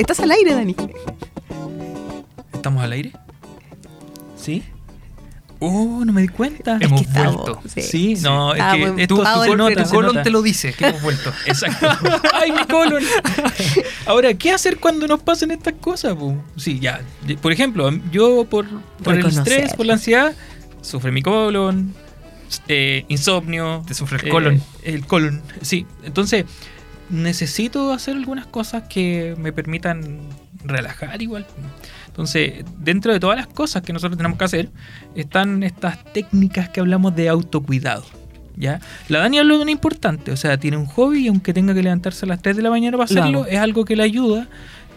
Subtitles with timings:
[0.00, 0.74] Estás al aire, Dani.
[2.54, 3.12] ¿Estamos al aire?
[4.34, 4.62] ¿Sí?
[5.58, 6.76] Oh, no me di cuenta.
[6.76, 7.60] Es Hemos vuelto.
[7.66, 11.30] Sí, no, es Ah, que tu- nota, colon te lo dice, que hemos vuelto.
[11.46, 11.86] Exacto.
[12.32, 13.02] ¡Ay, mi colon!
[14.06, 16.14] Ahora, ¿qué hacer cuando nos pasen estas cosas?
[16.14, 16.34] po?
[16.56, 17.02] Sí, ya.
[17.42, 18.66] Por ejemplo, yo por,
[19.04, 20.32] por el estrés, por la ansiedad,
[20.80, 21.92] sufre mi colon,
[22.68, 23.82] eh, insomnio.
[23.86, 24.62] Te sufre el eh, colon.
[24.82, 25.86] El colon, sí.
[26.04, 26.46] Entonces,
[27.10, 30.20] necesito hacer algunas cosas que me permitan
[30.64, 31.46] relajar igual.
[32.06, 34.70] Entonces, dentro de todas las cosas que nosotros tenemos que hacer,
[35.14, 38.04] están estas técnicas que hablamos de autocuidado.
[38.56, 38.80] ¿Ya?
[39.08, 41.82] La Dani habló de una importante, o sea, tiene un hobby y aunque tenga que
[41.82, 44.48] levantarse a las 3 de la mañana para Lo hacerlo, es algo que le ayuda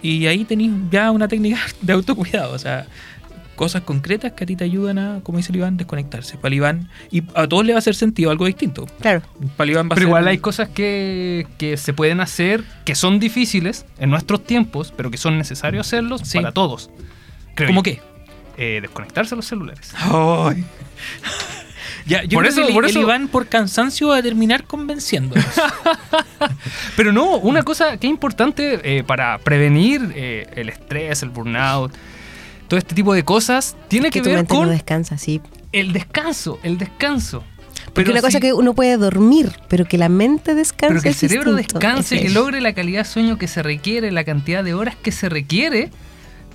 [0.01, 2.85] y ahí tenéis ya una técnica de autocuidado, o sea,
[3.63, 6.37] cosas concretas que a ti te ayudan a, como dice el Iván, desconectarse.
[6.37, 8.85] Para el Iván, y a todos le va a hacer sentido algo distinto.
[8.99, 9.21] Claro.
[9.57, 12.63] Para el Iván va a Pero ser- igual hay cosas que, que se pueden hacer
[12.85, 16.37] que son difíciles en nuestros tiempos, pero que son necesarios hacerlos Sí.
[16.39, 16.89] para todos.
[17.55, 17.83] Creo ¿Cómo yo.
[17.83, 18.01] qué?
[18.57, 19.93] Eh, desconectarse los celulares.
[19.99, 20.63] Ay.
[22.05, 24.21] Ya, yo Por creo eso- que el, por el eso- Iván por cansancio va a
[24.21, 25.45] terminar convenciéndonos.
[26.97, 31.93] Pero no, una cosa que es importante eh, para prevenir eh, el estrés, el burnout,
[32.67, 35.41] todo este tipo de cosas, tiene que que, tu ver mente con no descansa, sí.
[35.71, 37.43] el descanso, el descanso.
[37.93, 41.09] Porque una cosa si- que uno puede dormir, pero que la mente descanse Pero que
[41.09, 41.79] el es cerebro distinto.
[41.79, 42.33] descanse, Ese que es.
[42.33, 45.91] logre la calidad de sueño que se requiere, la cantidad de horas que se requiere.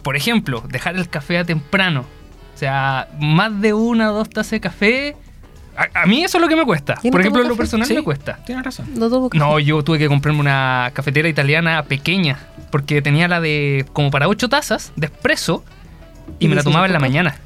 [0.03, 2.05] Por ejemplo, dejar el café a temprano.
[2.55, 5.17] O sea, más de una o dos tazas de café.
[5.77, 6.95] A, a mí eso es lo que me cuesta.
[6.97, 7.95] ¿Yo no Por ejemplo, lo personal Sí.
[7.95, 8.41] me cuesta.
[8.45, 8.87] Tienes razón.
[8.97, 9.39] No tomo café.
[9.39, 12.39] No, yo tuve que comprarme una cafetera italiana pequeña.
[12.73, 15.65] Porque tenía la de como para ocho tazas de espresso.
[16.39, 17.37] Y, ¿Y me la tomaba en la mañana.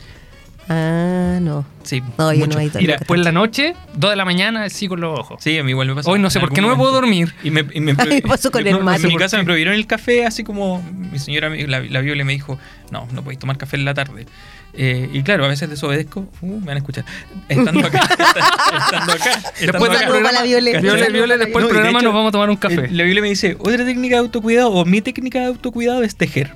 [0.68, 1.64] Ah, no.
[1.82, 2.58] Sí, No, yo mucho.
[2.58, 5.42] no Y después en la noche, dos de la mañana, sí con los ojos.
[5.42, 6.08] Sí, a mí igual me pasa.
[6.08, 7.34] Hoy no sé en por qué no me puedo dormir.
[7.42, 9.02] Y me, y me, Me pasó con el no, no sé mate.
[9.02, 12.00] En mi ¿Por casa me prohibieron el café, así como mi señora, me- la, la
[12.00, 12.58] Biblia me dijo,
[12.92, 14.26] no, no podéis tomar café en la tarde.
[14.74, 17.04] Eh, y claro, a veces desobedezco, uh, me van a escuchar.
[17.48, 20.08] Estando acá, estando acá, estando Después acá.
[20.08, 20.42] para la.
[20.44, 22.84] Viole, Viole, después No, del de programa hecho, nos vamos a tomar un café.
[22.86, 26.14] Eh, La Biblia me dice, otra técnica de autocuidado, o mi técnica de autocuidado es
[26.16, 26.52] tejer.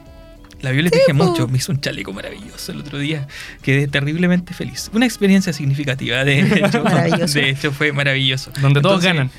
[0.62, 1.24] La Biblia teje po.
[1.24, 3.28] mucho, me hizo un chaleco maravilloso el otro día,
[3.62, 4.90] quedé terriblemente feliz.
[4.92, 6.82] Una experiencia significativa, de hecho.
[6.82, 8.50] De hecho, fue maravilloso.
[8.60, 9.30] Donde todos Entonces, ganan.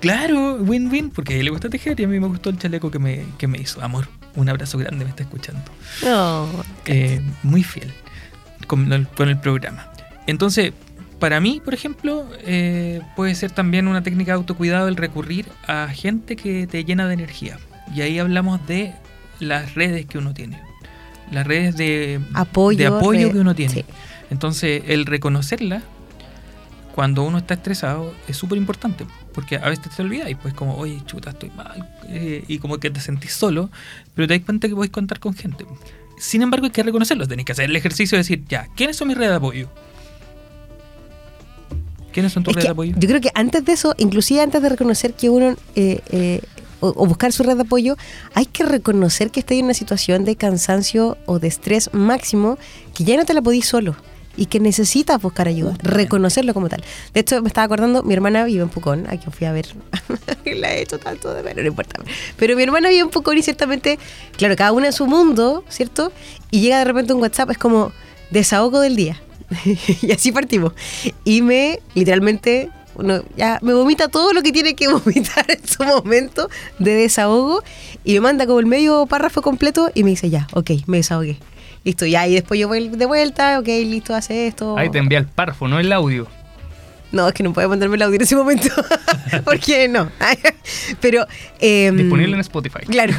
[0.00, 2.90] Claro, win-win, porque a él le gusta tejer y a mí me gustó el chaleco
[2.90, 3.82] que me, que me hizo.
[3.82, 5.62] Amor, un abrazo grande, me está escuchando.
[6.04, 6.48] No.
[6.86, 7.92] Eh, muy fiel
[8.66, 9.90] con el, con el programa.
[10.26, 10.72] Entonces,
[11.18, 15.88] para mí, por ejemplo, eh, puede ser también una técnica de autocuidado el recurrir a
[15.88, 17.58] gente que te llena de energía.
[17.94, 18.94] Y ahí hablamos de
[19.40, 20.60] las redes que uno tiene.
[21.30, 22.78] Las redes de Apoyo.
[22.78, 23.72] de apoyo que uno tiene.
[23.74, 23.84] sí.
[24.30, 25.82] Entonces, el reconocerla
[26.94, 30.76] cuando uno está estresado es súper importante, porque a veces te olvidas y pues como,
[30.76, 33.70] oye, chuta, estoy mal, eh, y como que te sentís solo,
[34.14, 35.64] pero te das cuenta que podés contar con gente.
[36.18, 39.08] Sin embargo, hay que reconocerlo, tenés que hacer el ejercicio de decir, ya, ¿quiénes son
[39.08, 39.68] mis redes de apoyo?
[42.12, 42.94] ¿Quiénes son tus Es redes de apoyo?
[42.98, 46.42] yo creo que antes de eso, inclusive antes de reconocer que uno eh, eh,
[46.82, 47.96] o, o buscar su red de apoyo,
[48.34, 52.58] hay que reconocer que está en una situación de cansancio o de estrés máximo
[52.94, 53.96] que ya no te la podís solo
[54.36, 56.82] y que necesitas buscar ayuda, reconocerlo como tal.
[57.12, 59.66] De hecho, me estaba acordando, mi hermana vive en Pucón, a quien fui a ver,
[60.44, 62.00] la he hecho tanto de ver, no importa.
[62.36, 63.98] Pero mi hermana vive en Pucón y ciertamente,
[64.36, 66.12] claro, cada una en su mundo, ¿cierto?
[66.50, 67.92] Y llega de repente un WhatsApp, es como
[68.30, 69.20] desahogo del día.
[70.02, 70.72] y así partimos.
[71.24, 72.70] Y me, literalmente,
[73.36, 76.48] ya me vomita todo lo que tiene que vomitar en su momento
[76.78, 77.62] de desahogo
[78.04, 81.38] y me manda como el medio párrafo completo y me dice, ya, ok, me desahogué.
[81.84, 84.78] Listo, ya, y después yo voy de vuelta, ok, listo, hace esto.
[84.78, 86.28] Ahí te envía el párrafo, no el audio.
[87.16, 88.68] No, es que no puede mandarme el audio en ese momento.
[89.44, 90.10] Porque no.
[91.00, 91.26] Pero.
[91.60, 92.80] em, Disponible en Spotify.
[92.86, 93.12] Claro.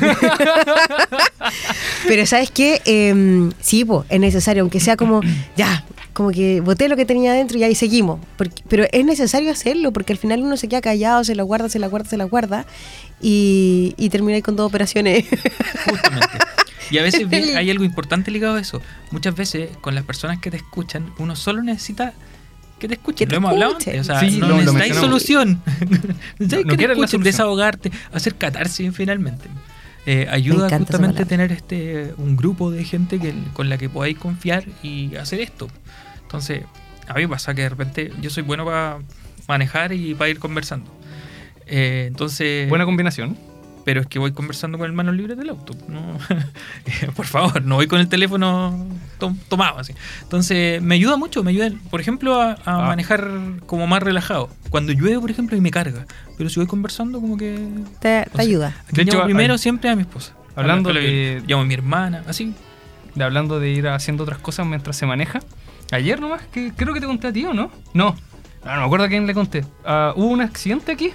[2.08, 2.82] Pero ¿sabes qué?
[2.86, 5.22] Em, sí, po, es necesario, aunque sea como,
[5.58, 5.84] ya,
[6.14, 8.20] como que boté lo que tenía adentro y ahí seguimos.
[8.38, 11.70] Porque- pero es necesario hacerlo, porque al final uno se queda callado, se la guarda,
[11.70, 12.66] se la guarda, se la guarda,
[13.22, 15.26] y, y termina ahí con dos operaciones.
[15.90, 16.38] Justamente.
[16.92, 17.26] Y a veces
[17.56, 18.82] hay algo importante ligado a eso.
[19.12, 22.14] Muchas veces con las personas que te escuchan, uno solo necesita
[22.84, 23.16] que te escuchen.
[23.18, 24.00] Que te lo hemos hablado antes.
[24.02, 25.62] O sea, Sí, no lo- necesitáis solución.
[25.80, 29.48] necesitáis No- no que te quieres la escuchen, desahogarte, hacer catarsis finalmente.
[30.06, 30.92] Eh, ayuda justamente
[31.24, 31.26] palabra.
[31.26, 35.70] tener este un grupo de gente que, con la que podáis confiar y hacer esto.
[36.24, 36.64] Entonces,
[37.08, 39.00] a mí me pasa que de repente yo soy bueno para
[39.48, 40.92] manejar y para ir conversando.
[41.68, 43.38] Eh, entonces, Buena combinación.
[43.86, 45.74] Pero es que voy conversando con el manos libres del auto.
[45.88, 46.18] ¿no?
[47.16, 48.88] Por favor, no voy con el teléfono
[49.20, 49.94] tom- tomado así.
[50.22, 52.78] Entonces, me ayuda mucho, me ayuda, por ejemplo, a, a Ah.
[52.88, 53.28] manejar
[53.66, 54.50] como más relajado.
[54.70, 56.06] Cuando llueve, por ejemplo, y me carga.
[56.38, 57.60] Pero si voy conversando, como que...
[58.00, 58.76] te, ayuda.
[58.92, 60.34] De hecho, llamo primero hay- siempre a mi esposa.
[60.56, 62.54] Hablando Habla- de, Llamo a mi hermana, así.
[63.16, 65.40] de hablando de ir haciendo otras cosas mientras se maneja.
[65.92, 67.72] Ayer nomás, que creo que te conté a ti, ¿o no?
[67.94, 68.16] No,
[68.66, 69.64] no, no me acuerdo a quién le conté.
[69.86, 71.12] Ah, hubo un accidente aquí,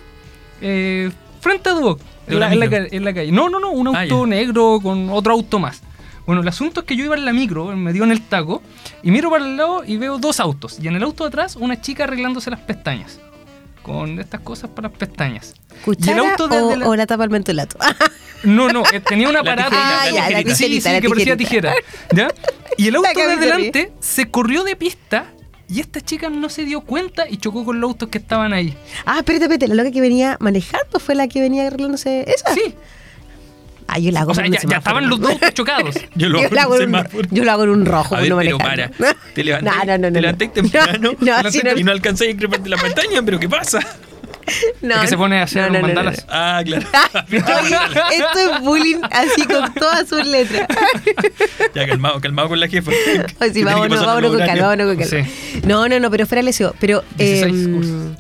[0.61, 3.33] eh, frente a Duoc, ¿De en la, en la en la calle.
[3.33, 4.31] No, no, no, un Ah, auto ya.
[4.31, 5.83] negro con otro auto más.
[6.27, 8.63] Bueno, el asunto es que yo iba en la micro, me dio en el taco,
[9.03, 10.79] y miro para el lado y veo dos autos.
[10.81, 13.19] Y en el auto de atrás, una chica arreglándose las pestañas.
[13.83, 15.55] Con estas cosas para las pestañas.
[15.85, 17.79] ¿Cuchara auto de- o, de la- o la tapa del mentolato?
[18.45, 19.71] No, no, eh, tenía un La aparato.
[19.71, 20.55] tijerita, Ah, la ya, la tijerita.
[20.55, 21.75] Sí, sí, la que parecía tijera.
[22.15, 22.29] ¿Ya?
[22.77, 25.33] Y el auto de adelante se corrió de pista
[25.69, 28.75] y esta chica no se dio cuenta y chocó con los autos que estaban ahí.
[29.05, 32.55] Ah, espérate, espérate, la loca que venía manejando fue la que venía arreglándose esa.
[32.55, 32.75] Sí.
[33.91, 35.95] Ah, yo la hago O sea, ya, estaban los dos autos chocados.
[36.15, 37.29] Yo lo yo, hago en hago un en un, semáforo.
[37.31, 38.97] yo lo hago en un rojo, A ver, no pero manejando.
[38.99, 39.15] para.
[39.35, 40.53] Te levanté, No, no, no, te no, levanté no.
[40.53, 41.49] temprano No, no,
[41.81, 43.81] y no alcancé a increparte la pestaña, pero ¿qué pasa?
[44.83, 46.27] No, Es que se pone a hacer no, no, no, no, mandalas.
[46.27, 46.33] no.
[46.33, 46.87] Ah, claro.
[47.31, 47.77] Oye,
[48.17, 50.67] esto es bullying así con todas sus letras.
[51.75, 52.91] ya, calmado, calmado con la jefa.
[52.91, 55.29] Oye, Que sí, vámonos, vámonos con calma, vámonos con calma.
[55.65, 56.75] No, no, no, pero fuera leseo.
[56.81, 58.17] Pero 16 em, cursos.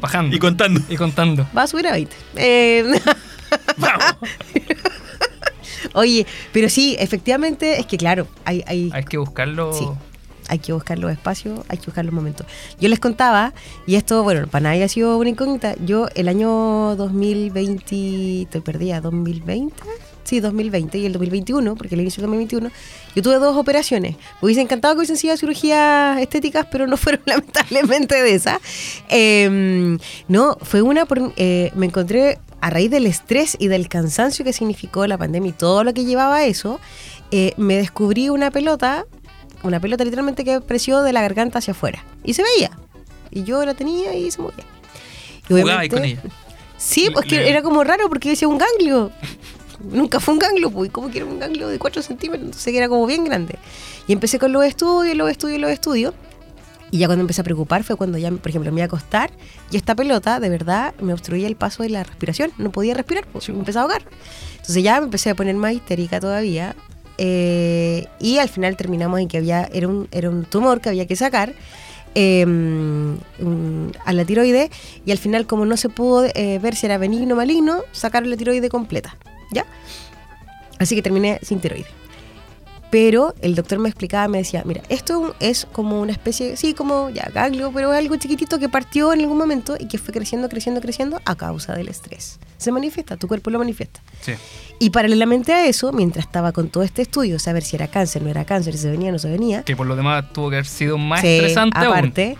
[0.00, 0.36] Bajando.
[0.36, 0.80] Y contando.
[0.88, 1.46] Y contando.
[1.56, 2.14] va a subir a 20.
[2.36, 2.84] Eh,
[3.76, 4.04] Vamos.
[5.94, 9.72] oye, pero sí, efectivamente, es que claro, hay, hay, Hay que buscarlo.
[9.72, 9.86] Sí.
[10.48, 12.46] Hay que buscar los espacios, hay que buscar los momentos.
[12.80, 13.52] Yo les contaba,
[13.86, 19.00] y esto, bueno, para nadie ha sido una incógnita, yo el año 2020, estoy perdida,
[19.00, 19.74] 2020,
[20.24, 22.70] sí, 2020 y el 2021, porque el inicio del 2021,
[23.14, 24.16] yo tuve dos operaciones.
[24.16, 28.58] Me hubiese encantado que hubiesen sido cirugías estéticas, pero no fueron lamentablemente de esas.
[29.08, 29.98] Eh,
[30.28, 34.52] no, fue una, por, eh, me encontré a raíz del estrés y del cansancio que
[34.52, 36.80] significó la pandemia y todo lo que llevaba a eso,
[37.30, 39.06] eh, me descubrí una pelota,
[39.62, 42.04] una pelota literalmente que creció de la garganta hacia afuera.
[42.24, 42.70] Y se veía.
[43.30, 44.64] Y yo la tenía y se movía.
[45.48, 46.22] Y Jugaba ahí con ella.
[46.76, 49.10] Sí, pues que era como raro porque decía un ganglio.
[49.80, 50.90] Nunca fue un ganglio, pues.
[50.90, 52.46] ¿Cómo que era un ganglio de 4 centímetros?
[52.46, 53.58] Entonces que era como bien grande.
[54.06, 56.14] Y empecé con los estudios, los estudios, los estudios.
[56.90, 59.32] Y ya cuando empecé a preocupar fue cuando ya, por ejemplo, me iba a acostar
[59.72, 62.52] y esta pelota de verdad me obstruía el paso de la respiración.
[62.58, 64.08] No podía respirar, pues, me empezaba a ahogar.
[64.52, 66.76] Entonces ya me empecé a poner más histérica todavía.
[67.18, 71.06] Eh, y al final terminamos en que había era un, era un tumor que había
[71.06, 71.54] que sacar
[73.40, 74.70] un- a la tiroide.
[75.04, 78.30] Y al final, como no se pudo eh, ver si era benigno o maligno, sacaron
[78.30, 79.16] la tiroide completa.
[79.52, 79.64] ¿Ya?
[80.78, 81.86] Así que terminé sin tiroide.
[82.90, 87.10] Pero el doctor me explicaba, me decía, mira, esto es como una especie, sí, como
[87.10, 90.48] ya ganglio, pero es algo chiquitito que partió en algún momento y que fue creciendo,
[90.48, 92.38] creciendo, creciendo a causa del estrés.
[92.58, 94.00] Se manifiesta, tu cuerpo lo manifiesta.
[94.20, 94.32] Sí.
[94.78, 98.30] Y paralelamente a eso, mientras estaba con todo este estudio, saber si era cáncer, no
[98.30, 100.66] era cáncer, si se venía, no se venía, Que por lo demás tuvo que haber
[100.66, 101.88] sido más Sí, estresante aún.
[101.88, 102.36] aparte.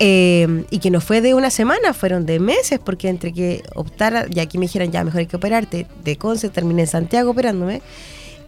[0.00, 4.26] eh, y que no fue de una semana, fueron de meses, porque entre que optara,
[4.28, 7.80] ya aquí me dijeran, ya mejor hay que operarte, de Conce terminé en Santiago operándome.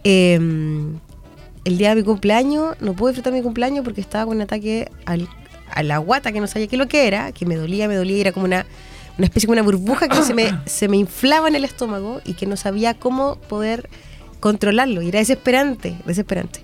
[0.03, 0.39] eh,
[1.67, 4.89] el día de mi cumpleaños, no pude disfrutar mi cumpleaños porque estaba con un ataque
[5.05, 5.27] al-
[5.71, 8.17] a la guata que no sabía qué lo que era, que me dolía, me dolía,
[8.17, 8.65] y era como una,
[9.17, 12.33] una especie de una burbuja que se me, se me inflaba en el estómago y
[12.33, 13.89] que no sabía cómo poder
[14.39, 15.01] controlarlo.
[15.01, 16.61] Y era desesperante, desesperante.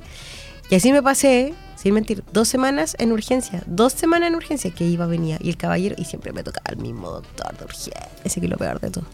[0.69, 3.61] Y así me pasé, sin mentir, dos semanas en urgencia.
[3.65, 5.37] Dos semanas en urgencia que iba, venía.
[5.41, 8.07] Y el caballero, y siempre me tocaba el mismo doctor de urgencia.
[8.23, 9.05] Ese que lo peor de todo.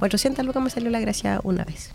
[0.00, 1.90] 400 lucas me salió la gracia una vez.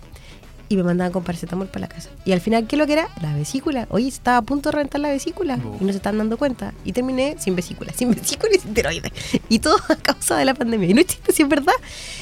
[0.67, 2.09] Y me mandaban con paracetamol para la casa.
[2.25, 3.07] Y al final, ¿qué es lo que era?
[3.21, 3.85] La vesícula.
[3.89, 5.59] Oye, estaba a punto de reventar la vesícula.
[5.79, 6.73] Y no se están dando cuenta.
[6.83, 7.93] Y terminé sin vesícula.
[7.93, 9.11] Sin vesícula y sin tiroides.
[9.49, 10.89] Y todo a causa de la pandemia.
[10.89, 11.73] Y no es chiste, si es verdad.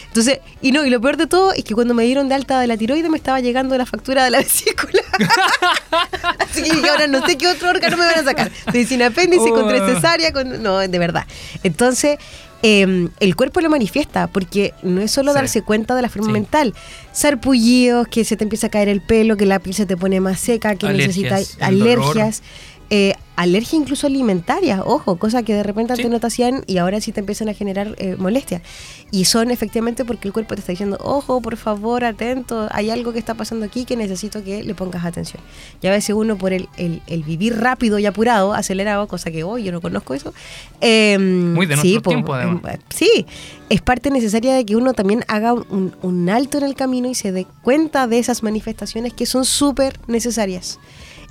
[0.07, 2.59] Entonces, y no, y lo peor de todo es que cuando me dieron de alta
[2.59, 5.01] de la tiroide me estaba llegando la factura de la vesícula.
[6.39, 8.51] Así que ahora no sé qué otro órgano me van a sacar.
[8.65, 9.95] Estoy sin apéndice, con tres Oh.
[9.95, 10.62] cesárea, con...
[10.63, 11.25] No, de verdad.
[11.63, 12.17] Entonces,
[12.63, 15.36] eh, el cuerpo lo manifiesta, porque no es solo Sí.
[15.36, 16.34] darse cuenta de la forma Sí.
[16.34, 16.74] mental.
[17.12, 20.20] Sarpullidos, que se te empieza a caer el pelo, que la piel se te pone
[20.20, 22.41] más seca, que necesitas alergias.
[22.89, 26.11] Eh, alergia incluso alimentaria, ojo, cosa que de repente antes Sí.
[26.11, 28.61] no te hacían y ahora sí te empiezan a generar eh, molestia.
[29.09, 33.11] Y son efectivamente porque el cuerpo te está diciendo, ojo, por favor, atento, hay algo
[33.11, 35.41] que está pasando aquí que necesito que le pongas atención.
[35.81, 39.43] Y a veces uno por el, el- el vivir rápido y apurado, acelerado, cosa que
[39.43, 40.31] hoy yo no conozco eso.
[40.81, 42.61] eh, Muy de sí, nuestro po, tiempo, además.
[42.75, 43.25] eh, sí,
[43.69, 47.15] es parte necesaria de que uno también haga un, un alto en el camino y
[47.15, 50.79] se dé cuenta de esas manifestaciones que son súper necesarias.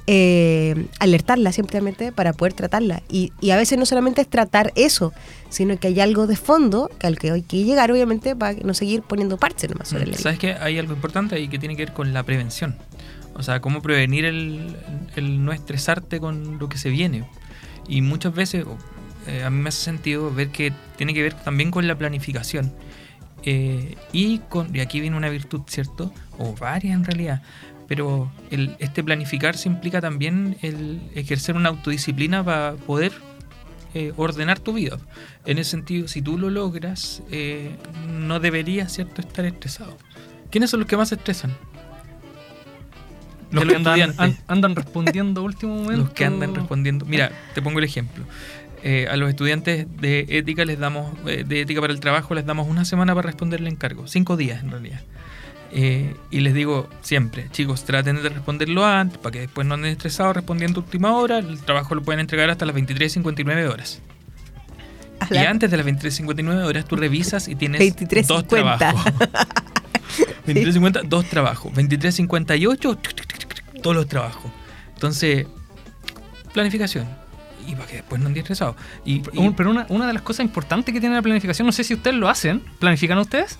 [0.08, 3.02] Eh, alertarla simplemente para poder tratarla.
[3.08, 5.12] Y, y a veces no solamente es tratar eso,
[5.48, 8.74] sino que hay algo de fondo que al que hay que llegar, obviamente, para no
[8.74, 10.54] seguir poniendo parches nomás sobre la ¿Sabes qué?
[10.54, 12.76] Hay algo importante ahí que tiene que ver con la prevención.
[13.34, 14.76] O sea, cómo prevenir el,
[15.14, 17.24] el no estresarte con lo que se viene.
[17.88, 18.64] Y muchas veces
[19.26, 22.72] eh, a mí me hace sentido ver que tiene que ver también con la planificación.
[23.44, 26.12] Eh, y, con, y aquí viene una virtud, ¿cierto?
[26.38, 27.42] O varias en realidad.
[27.92, 33.12] Pero el, este planificarse implica también el ejercer una autodisciplina para poder
[33.92, 34.96] eh, ordenar tu vida.
[35.44, 37.76] En ese sentido, si tú lo logras, eh,
[38.08, 39.94] no deberías, ¿cierto?, estar estresado.
[40.50, 41.54] ¿Quiénes son los que más se estresan?
[43.50, 46.04] Los que an- andan respondiendo a último momento.
[46.04, 47.04] Los que andan respondiendo.
[47.04, 48.24] Mira, te pongo el ejemplo.
[48.82, 52.46] Eh, a los estudiantes de ética les damos, eh, de ética para el trabajo, les
[52.46, 55.02] damos una semana para responder el encargo, cinco días en realidad.
[55.74, 59.92] Eh, y les digo siempre, chicos, traten de responderlo antes, para que después no anden
[59.92, 61.38] estresados respondiendo a última hora.
[61.38, 64.02] El trabajo lo pueden entregar hasta las 23.59 horas.
[65.30, 68.26] Y antes de las 23.59 horas tú revisas y tienes 23:50.
[68.26, 69.04] dos trabajos.
[70.46, 71.72] 23.50, dos trabajos.
[71.72, 72.98] 23.58,
[73.82, 74.50] todos los trabajos.
[74.94, 75.46] Entonces,
[76.52, 77.08] planificación.
[77.66, 78.76] Y para que después no ande estresado.
[79.04, 81.94] Y, Pero una, una de las cosas importantes que tiene la planificación, no sé si
[81.94, 83.56] ustedes lo hacen, ¿planifican ustedes?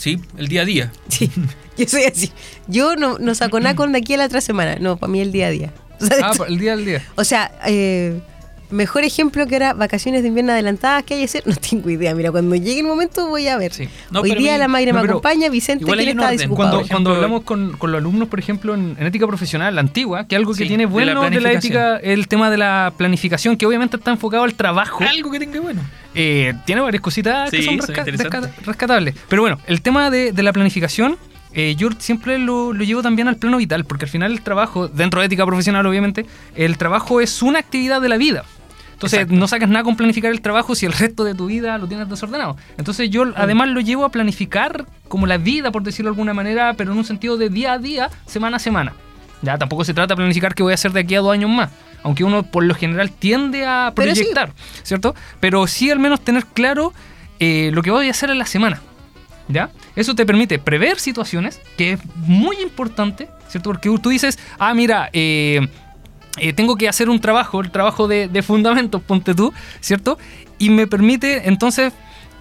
[0.00, 0.92] Sí, el día a día.
[1.08, 1.30] Sí,
[1.76, 2.30] yo soy así.
[2.66, 4.76] Yo no, no saco nada con de aquí a la otra semana.
[4.80, 5.72] No, para mí el día a día.
[6.00, 7.02] O sea, Ah, el día al día.
[7.14, 8.20] o sea, eh,
[8.70, 12.14] mejor ejemplo que era vacaciones de invierno adelantadas que hay que hacer, no tengo idea.
[12.14, 13.72] Mira, cuando llegue el momento voy a ver.
[13.72, 13.88] Sí.
[14.10, 16.20] No, Hoy día mi- la Mayra no, me acompaña, Vicente igual que hay le un
[16.20, 16.70] está desocupado.
[16.70, 19.74] Cuando, Por ejemplo, cuando hablamos con, con los alumnos, por ejemplo, en, en ética profesional,
[19.74, 21.56] la antigua, que algo que Sí, tiene de la bueno de la, planificación.
[21.96, 25.02] ética, el tema de la planificación, que obviamente está enfocado al trabajo.
[25.08, 25.82] Algo que tenga bueno.
[26.14, 29.14] Eh, tiene varias cositas que Sí, son, resca- rescatables.
[29.28, 31.16] Pero bueno, el tema de, de la planificación,
[31.52, 34.88] eh, yo siempre lo, lo llevo también al plano vital, porque al final el trabajo,
[34.88, 36.26] dentro de ética profesional obviamente,
[36.56, 38.44] el trabajo es una actividad de la vida.
[38.92, 39.36] Entonces Exacto.
[39.40, 42.08] no sacas nada con planificar el trabajo si el resto de tu vida lo tienes
[42.08, 42.56] desordenado.
[42.76, 46.74] Entonces yo además lo llevo a planificar como la vida, por decirlo de alguna manera,
[46.74, 48.92] pero en un sentido de día a día, semana a semana.
[49.42, 51.50] Ya tampoco se trata de planificar qué voy a hacer de aquí a dos años
[51.50, 51.70] más.
[52.02, 54.20] Aunque uno por lo general tiende a Pero sí.
[54.20, 55.14] proyectar, ¿cierto?
[55.40, 56.92] Pero sí al menos tener claro
[57.38, 58.80] eh, lo que voy a hacer en la semana.
[59.48, 59.70] ¿Ya?
[59.96, 63.70] Eso te permite prever situaciones, que es muy importante, ¿cierto?
[63.70, 65.66] Porque tú dices, ah, mira, eh,
[66.38, 70.18] eh, tengo que hacer un trabajo, el trabajo de, de fundamentos, ponte tú, ¿cierto?
[70.58, 71.92] Y me permite entonces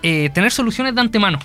[0.04, 1.40] eh, tener soluciones de antemano.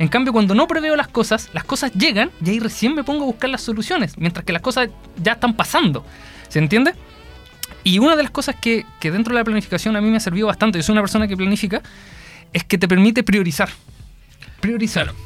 [0.00, 3.22] En cambio, cuando no preveo las cosas, las cosas llegan y ahí recién me pongo
[3.24, 4.88] a buscar las soluciones, mientras que las cosas
[5.22, 6.04] ya están pasando.
[6.48, 6.94] ¿Se entiende?
[7.84, 10.20] Y una de las cosas que, que dentro de la planificación a mí me ha
[10.20, 11.82] servido bastante, yo soy una persona que planifica,
[12.52, 13.68] es que te permite priorizar.
[14.60, 15.04] Priorizar.
[15.12, 15.18] Claro.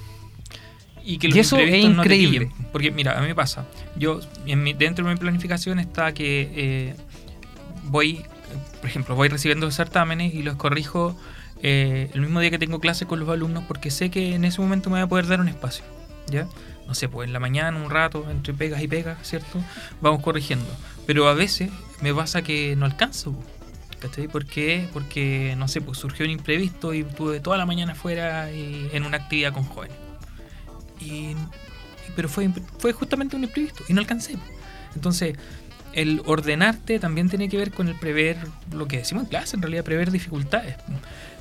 [1.05, 2.47] Y que Y los eso es no increíble.
[2.47, 2.67] pillen.
[2.73, 3.67] Porque mira, a mí me pasa.
[3.97, 6.95] Yo, en mi- dentro de mi planificación está que eh,
[7.85, 8.25] voy,
[8.81, 11.17] por ejemplo, voy recibiendo certámenes y los corrijo
[11.63, 14.61] eh, el mismo día que tengo clase con los alumnos porque sé que en ese
[14.61, 15.85] momento me voy a poder dar un espacio.
[16.27, 16.47] ¿Ya?
[16.87, 19.63] No sé, pues en la mañana, un rato, entre pegas y pegas, ¿cierto?
[20.01, 20.67] Vamos corrigiendo.
[21.07, 21.71] Pero a veces
[22.01, 23.35] me pasa que no alcanzo.
[24.01, 24.29] ¿Cachai?
[24.29, 24.87] ¿Por qué?
[24.93, 29.05] Porque, no sé, pues surgió un imprevisto y tuve toda la mañana afuera y en
[29.05, 29.97] una actividad con jóvenes.
[31.01, 31.35] Y,
[32.15, 34.37] pero fue, fue justamente un imprevisto y no alcancé.
[34.95, 35.37] Entonces,
[35.95, 38.37] el ordenarte también tiene que ver con el prever
[38.73, 40.77] lo que decimos en clase, en realidad prever dificultades.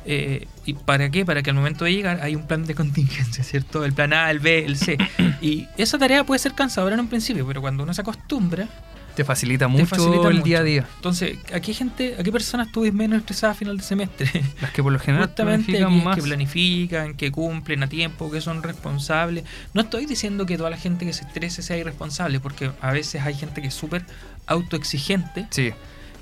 [0.06, 1.26] Eh, ¿Y para qué?
[1.26, 3.84] Para que al momento de llegar hay un plan de contingencia, ¿cierto?
[3.86, 4.98] El plan A, el B, el C.
[5.42, 8.68] Y esa tarea puede ser cansadora en un principio, pero cuando uno se acostumbra,
[9.16, 10.44] Te facilita te mucho facilita el mucho.
[10.46, 10.88] día a día.
[10.96, 14.28] Entonces, ¿a qué gente, a qué personas tú ves menos estresadas a final de semestre?
[14.62, 16.16] Las que por lo general Justamente planifican aquellas más.
[16.16, 19.44] que planifican, que cumplen a tiempo, que son responsables.
[19.74, 23.22] No estoy diciendo que toda la gente que se estrese sea irresponsable, porque a veces
[23.22, 24.04] hay gente que es súper
[24.48, 25.72] autoexigente Sí,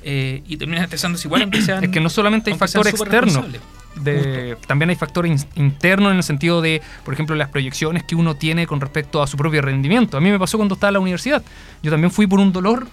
[0.04, 3.46] eh, y termina estresándose igual aunque sean es que no solamente hay factor externo,
[3.96, 8.16] de, también hay factor in- interno en el sentido de, por ejemplo, las proyecciones que
[8.16, 10.18] uno tiene con respecto a su propio rendimiento.
[10.18, 11.44] A mí me pasó cuando estaba en la universidad.
[11.84, 12.88] Yo también fui por un dolor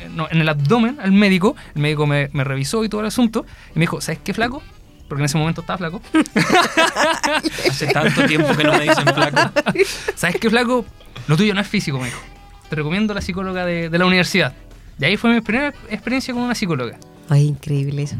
[0.00, 1.56] eh, no, en el abdomen al médico.
[1.74, 3.44] El médico me, me revisó y todo el asunto.
[3.74, 4.62] Y me dijo, ¿sabes qué, flaco?
[5.08, 6.00] Porque en ese momento estaba flaco.
[7.68, 9.50] Hace tanto tiempo que no me dicen flaco.
[10.14, 10.84] ¿Sabes qué, flaco?
[11.26, 12.20] Lo tuyo no es físico, me dijo.
[12.68, 14.54] Te recomiendo la psicóloga de, de la universidad.
[14.98, 16.98] Y ahí fue mi primera experiencia con una psicóloga.
[17.28, 18.16] Ay, increíble eso.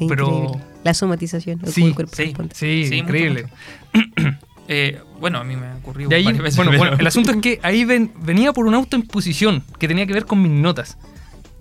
[0.00, 0.64] Es Pero- increíble.
[0.84, 2.34] La somatización, Sí, el cuerpo sí.
[2.54, 3.46] Sí, Sí, mucho, increíble.
[4.70, 5.66] Eh, bueno, a mí me
[6.10, 6.56] Y ahí, veces.
[6.56, 10.06] bueno, pero- bueno, el asunto es que ahí ven- venía por una autoimposición que tenía
[10.06, 10.98] que ver con mis notas.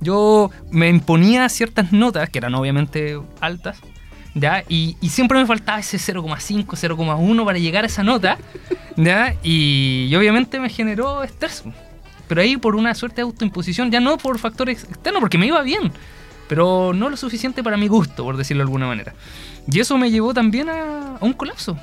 [0.01, 3.79] Yo me imponía ciertas notas, que eran obviamente altas,
[4.35, 4.65] ¿ya?
[4.67, 8.37] Y, y siempre me faltaba ese 0,5, 0,1 para llegar a esa nota,
[8.97, 9.35] ¿ya?
[9.41, 11.63] Y, y obviamente me generó estrés.
[12.27, 15.61] Pero ahí por una suerte de autoimposición, ya no por factores externos, porque me iba
[15.61, 15.91] bien,
[16.47, 19.13] pero no lo suficiente para mi gusto, por decirlo de alguna manera.
[19.71, 21.77] Y eso me llevó también a, a un colapso.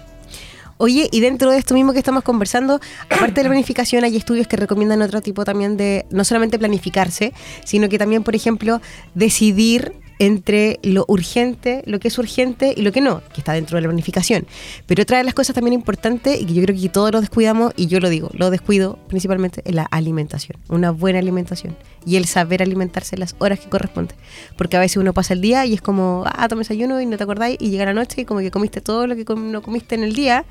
[0.77, 4.47] Oye, y dentro de esto mismo que estamos conversando, aparte de la planificación, hay estudios
[4.47, 7.33] que recomiendan otro tipo también de, no solamente planificarse,
[7.65, 8.81] sino que también, por ejemplo,
[9.15, 13.77] decidir entre lo urgente, lo que es urgente y lo que no, que está dentro
[13.77, 14.47] de la planificación.
[14.87, 17.73] Pero otra de las cosas también importantes, y que yo creo que todos lo descuidamos,
[17.77, 22.27] y yo lo digo, lo descuido principalmente, es la alimentación, una buena alimentación y el
[22.27, 24.15] saber alimentarse las horas que corresponde.
[24.57, 27.17] Porque a veces uno pasa el día y es como, ah, toma desayuno y no
[27.17, 29.95] te acordáis, y llega la noche y como que comiste todo lo que no comiste
[29.95, 30.45] en el día.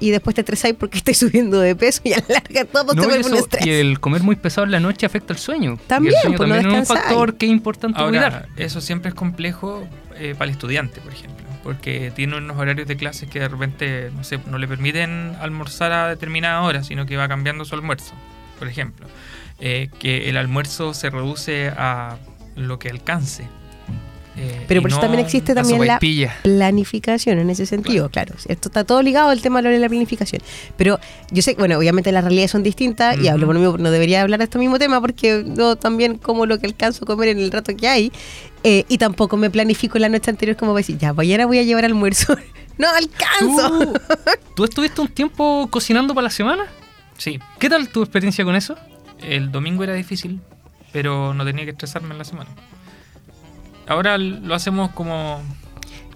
[0.00, 3.02] Y después te estresáis porque estáis subiendo de peso y a la larga todo No,
[3.02, 3.66] te y, vuelve un estrés.
[3.66, 5.78] y el comer muy pesado en la noche afecta al sueño.
[5.86, 8.48] También, el sueño pues, no también es un factor que es importante Ahora, cuidar.
[8.56, 9.86] eso siempre es complejo
[10.16, 14.10] eh, para el estudiante, por ejemplo, porque tiene unos horarios de clases que de repente
[14.14, 18.14] no, sé, no le permiten almorzar a determinada hora, sino que va cambiando su almuerzo,
[18.58, 19.06] por ejemplo.
[19.60, 22.16] Eh, que el almuerzo se reduce a
[22.56, 23.46] lo que alcance.
[24.36, 26.00] Eh, Pero y por eso no- también existe La también la
[26.42, 28.34] planificación en ese sentido, claro.
[28.48, 30.42] Esto está todo ligado al tema de la planificación.
[30.76, 30.98] Pero
[31.30, 33.30] yo sé, bueno, obviamente las realidades son distintas y Ujú.
[33.30, 36.58] hablo por mí, no debería hablar de este mismo tema porque yo también como lo
[36.58, 38.12] que alcanzo a comer en el rato que hay
[38.64, 41.62] eh, y tampoco me planifico la noche anterior como para decir, ya, mañana voy a
[41.62, 42.36] llevar almuerzo.
[42.78, 43.92] no alcanzo.
[43.92, 44.00] ¿Tú,
[44.56, 46.64] tú estuviste un tiempo cocinando para la semana?
[47.18, 48.76] Sí, ¿Qué tal tu experiencia con eso?
[49.20, 50.40] el domingo era difícil,
[50.92, 52.50] pero no tenía que estresarme en la semana.
[53.86, 55.42] Ahora lo hacemos como,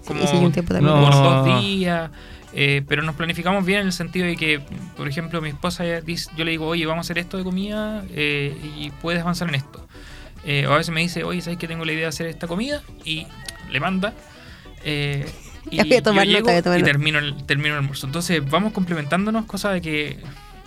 [0.05, 0.95] como Sí, sí, un tiempo también.
[0.95, 1.03] No.
[1.03, 2.09] por dos días,
[2.53, 4.59] eh, pero nos planificamos bien en el sentido de que,
[4.97, 8.03] por ejemplo, mi esposa dice- yo le digo, oye, vamos a hacer esto de comida
[8.09, 9.87] eh, y puedes avanzar en esto.
[10.45, 12.47] Eh, o a veces me dice, oye, ¿sabes que tengo la idea de hacer esta
[12.47, 12.81] comida?
[13.05, 13.27] Y
[13.71, 14.13] le manda.
[14.83, 15.29] eh,
[15.69, 17.69] y Ya voy a tomar yo nota, llego voy a tomar y termino el, termino
[17.75, 18.07] el almuerzo.
[18.07, 20.17] Entonces vamos complementándonos, cosa de que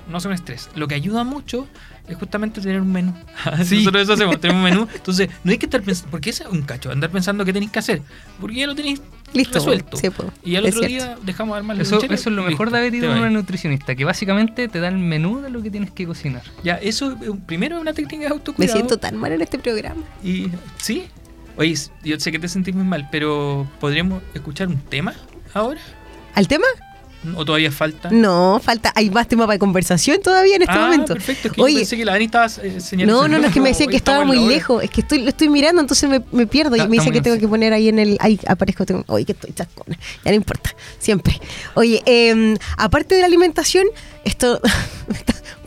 [0.09, 0.69] no un estrés.
[0.77, 1.67] Lo que ayuda mucho
[2.09, 3.15] es justamente tener un menú.
[3.65, 3.79] Sí.
[3.79, 4.89] Nosotros eso hacemos, tenemos un menú.
[4.95, 7.71] Entonces, no hay que estar pensando, porque ese es un cacho, andar pensando qué tenéis
[7.73, 8.03] que hacer.
[8.41, 9.01] Porque ya lo tenéis
[9.33, 9.55] Listo.
[9.55, 9.97] resuelto.
[9.97, 11.07] Sí, pues, Y al es otro cierto.
[11.07, 13.31] día dejamos armar la Eso, eso es lo mejor listo, de haber ido a una
[13.31, 16.43] nutricionista, que básicamente te da el menú de lo que tienes que cocinar.
[16.63, 17.17] Ya, eso
[17.47, 18.77] primero es una técnica de Me autocuidado.
[18.77, 20.03] siento tan mal en este programa.
[20.23, 21.07] Y sí.
[21.57, 25.13] Oye, yo sé que te sentís muy mal, pero ¿podríamos escuchar un tema
[25.55, 25.81] ahora?
[26.35, 26.65] ¿Al tema?
[27.37, 28.11] ¿O todavía falta?
[28.11, 31.15] No, falta, hay más tema para conversación todavía en este ah, momento.
[31.15, 31.49] perfecto.
[31.49, 33.23] Es que Oye, yo pensé que la Dani estaba eh, señalando.
[33.23, 34.83] No, no, no, es que me decían que estaba muy lejos.
[34.83, 36.75] Es que estoy, lo estoy mirando, entonces me, me pierdo.
[36.75, 38.17] Está- y me dice que tengo en que poner ahí en el.
[38.21, 38.85] Ahí aparezco.
[38.85, 39.97] Tengo, oye, que estoy chascona.
[40.25, 40.75] Ya no importa.
[40.99, 41.41] Siempre.
[41.75, 43.87] Oye, eh, aparte de la alimentación,
[44.25, 44.61] esto.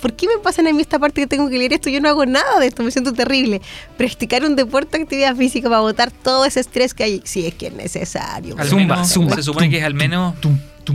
[0.01, 1.89] ¿Por qué me pasan a mí esta parte que tengo que leer esto?
[1.89, 3.59] Yo no hago nada de esto, me siento terrible.
[3.97, 7.67] Practicar un deporte, actividad física para botar todo ese estrés que hay, si es que
[7.67, 8.55] es necesario.
[8.55, 9.35] Al Zumba, zumba.
[9.35, 10.35] Se supone que es al menos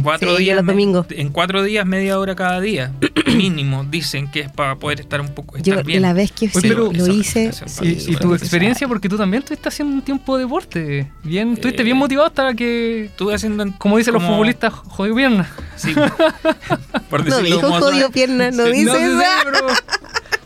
[0.03, 0.57] cuatro Sí, días.
[0.57, 1.07] los me- domingos.
[1.11, 2.93] En cuatro días, media hora cada día.
[3.27, 5.57] mínimo, dicen que es para poder estar un poco.
[5.57, 6.03] Estar Yo bien.
[6.03, 7.53] la vez que Oye, sí pero lo hice.
[7.53, 11.11] sí, y, tu experiencia, porque tú también estuviste haciendo un tiempo de deporte.
[11.23, 13.63] Bien, estuviste Eh, bien motivado hasta que, Estuve haciendo.
[13.63, 15.51] en- como dicen los futbolistas, jodido pierna.
[15.77, 15.95] Sí.
[17.11, 18.11] por No dijo suave.
[18.13, 19.67] pierna, no dice No, pero,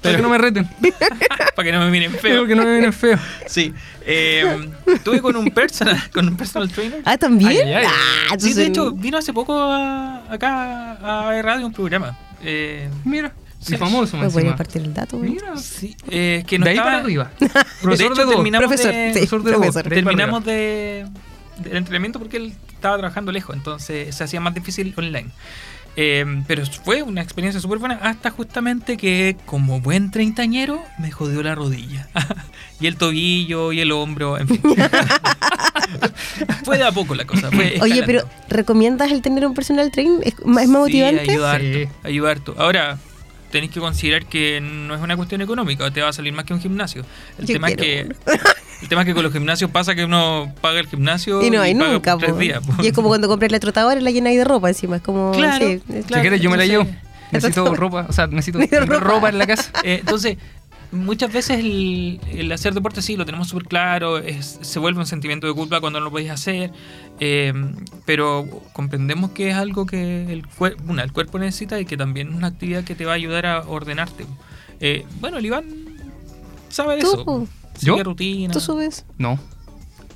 [0.05, 0.69] para que no me reten.
[1.57, 2.21] Para que no me miren feo.
[2.23, 3.17] Pero que no me vienen feo.
[3.47, 3.73] Sí.
[4.07, 7.01] Eh, estuve con un personal, con un personal trainer.
[7.05, 7.51] Ah, también.
[7.51, 7.87] Ay, ay, ay.
[8.31, 10.93] Ah, Sí, de hecho, vino hace poco a- acá
[11.29, 12.19] a Radio un programa.
[12.43, 13.77] Eh, Mira, Sí.
[13.79, 14.57] famoso, Me más podría encima.
[14.57, 15.31] partir el dato, güey.
[15.31, 17.31] Mira, sí, eh, que no de ahí estaba- para arriba.
[17.40, 17.49] De
[17.81, 19.83] Profesor hecho, de terminamos Profesor, de, sí, profesor de profesor.
[19.85, 21.07] De para terminamos de,
[21.59, 25.31] del entrenamiento porque él estaba trabajando lejos, entonces se hacía más difícil online.
[25.96, 31.42] Eh, pero fue una experiencia súper buena hasta justamente que como buen treintañero me jodió
[31.42, 32.09] la rodilla.
[32.80, 34.61] y el tobillo y el hombro, en fin.
[36.64, 37.50] fue de a poco la cosa.
[37.50, 40.26] fue Oye, pero ¿recomiendas el tener un personal trainer?
[40.26, 41.24] ¿Es más, motivante?
[41.24, 41.88] Sí, ayuda harto, Sí.
[42.02, 42.54] ayuda harto.
[42.59, 42.98] Ahora,
[43.55, 46.53] tenéis que considerar que no es una cuestión económica, te va a salir más que
[46.55, 47.05] un gimnasio.
[47.38, 50.53] El, Yo tema es que, el tema es que con los gimnasios pasa que uno
[50.61, 52.61] paga el gimnasio Y no hay paga nunca, por tres días.
[52.83, 54.97] Y es como cuando compras la trotadora y la llenáis de ropa encima.
[54.97, 55.31] Es como.
[55.31, 56.14] Claro, sí, es- claro.
[56.17, 56.85] si quieres, yo me la llevo.
[57.31, 59.05] Necesito ropa, o sea, necesito Necesito ropa.
[59.05, 59.71] ropa en la casa.
[59.85, 60.37] Eh, entonces,
[60.94, 65.07] muchas veces el, el hacer deporte sí lo tenemos súper claro, es- se vuelve un
[65.07, 66.70] sentimiento de culpa cuando no lo podéis hacer,
[67.20, 67.52] eh,
[68.07, 72.28] pero comprendemos que es algo que el, cuer- una, el cuerpo necesita y que también
[72.30, 74.24] es una actividad que te va a ayudar a ordenarte.
[74.80, 75.64] Eh, bueno, el Iván
[76.68, 77.48] sabe de Tú, eso.
[77.80, 78.02] ¿Yo?
[78.02, 78.52] rutina.
[78.52, 79.04] ¿Tú subes?
[79.18, 79.38] No.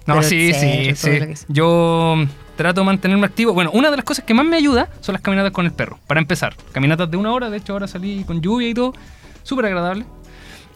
[0.06, 1.10] No, Pero sí, sí, sí.
[1.48, 2.16] Yo
[2.56, 3.52] trato de mantenerme activo.
[3.52, 5.98] Bueno, una de las cosas que más me ayuda son las caminatas con el perro.
[6.06, 7.50] Para empezar, caminatas de una hora.
[7.50, 8.94] De hecho, ahora salí con lluvia y todo.
[9.42, 10.06] Súper agradable.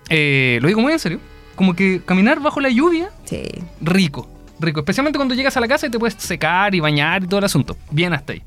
[0.09, 1.21] Eh, lo digo muy en serio.
[1.57, 3.43] Como que caminar bajo la lluvia, Sí.
[3.81, 4.29] rico.
[4.59, 4.81] Rico.
[4.81, 7.45] Especialmente cuando llegas a la casa y te puedes secar y bañar y todo el
[7.45, 7.77] asunto.
[7.91, 8.43] Bien hasta ahí.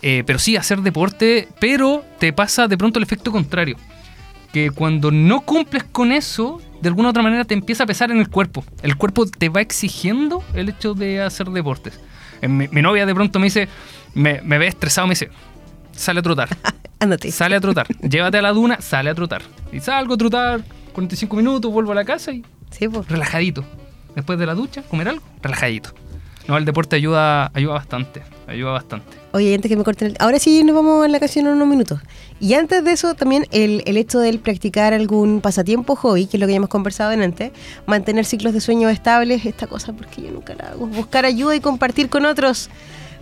[0.00, 3.76] Eh, pero sí, hacer deporte, pero te pasa de pronto el efecto contrario.
[4.52, 8.10] Que cuando no cumples con eso, de alguna u otra manera te empieza a pesar
[8.10, 8.64] en el cuerpo.
[8.82, 12.00] El cuerpo te va exigiendo el hecho de hacer deportes.
[12.42, 13.68] Eh, Mi, mi novia de pronto me dice,
[14.14, 15.30] me, me ve estresado, me dice,
[15.92, 16.48] sale a trotar,
[16.98, 17.30] Ándate.
[17.30, 19.42] sale a trotar, llévate a la duna, sale a trotar.
[19.72, 20.60] Y salgo a trotar
[20.92, 23.02] 45 minutos, vuelvo a la casa y Sí, po.
[23.08, 23.64] relajadito.
[24.14, 25.90] después de la ducha, comer algo, relajadito.
[26.48, 29.06] No, el deporte ayuda, ayuda bastante, ayuda bastante.
[29.32, 30.16] Oye, antes que me corten el...
[30.18, 32.00] Ahora sí nos vamos a la canción en unos minutos.
[32.40, 36.40] Y antes de eso, también el, el hecho de practicar algún pasatiempo hobby, que es
[36.40, 37.52] lo que ya hemos conversado en antes,
[37.86, 40.86] mantener ciclos de sueño estables, esta cosa porque yo nunca la hago.
[40.88, 42.68] Buscar ayuda y compartir con otros.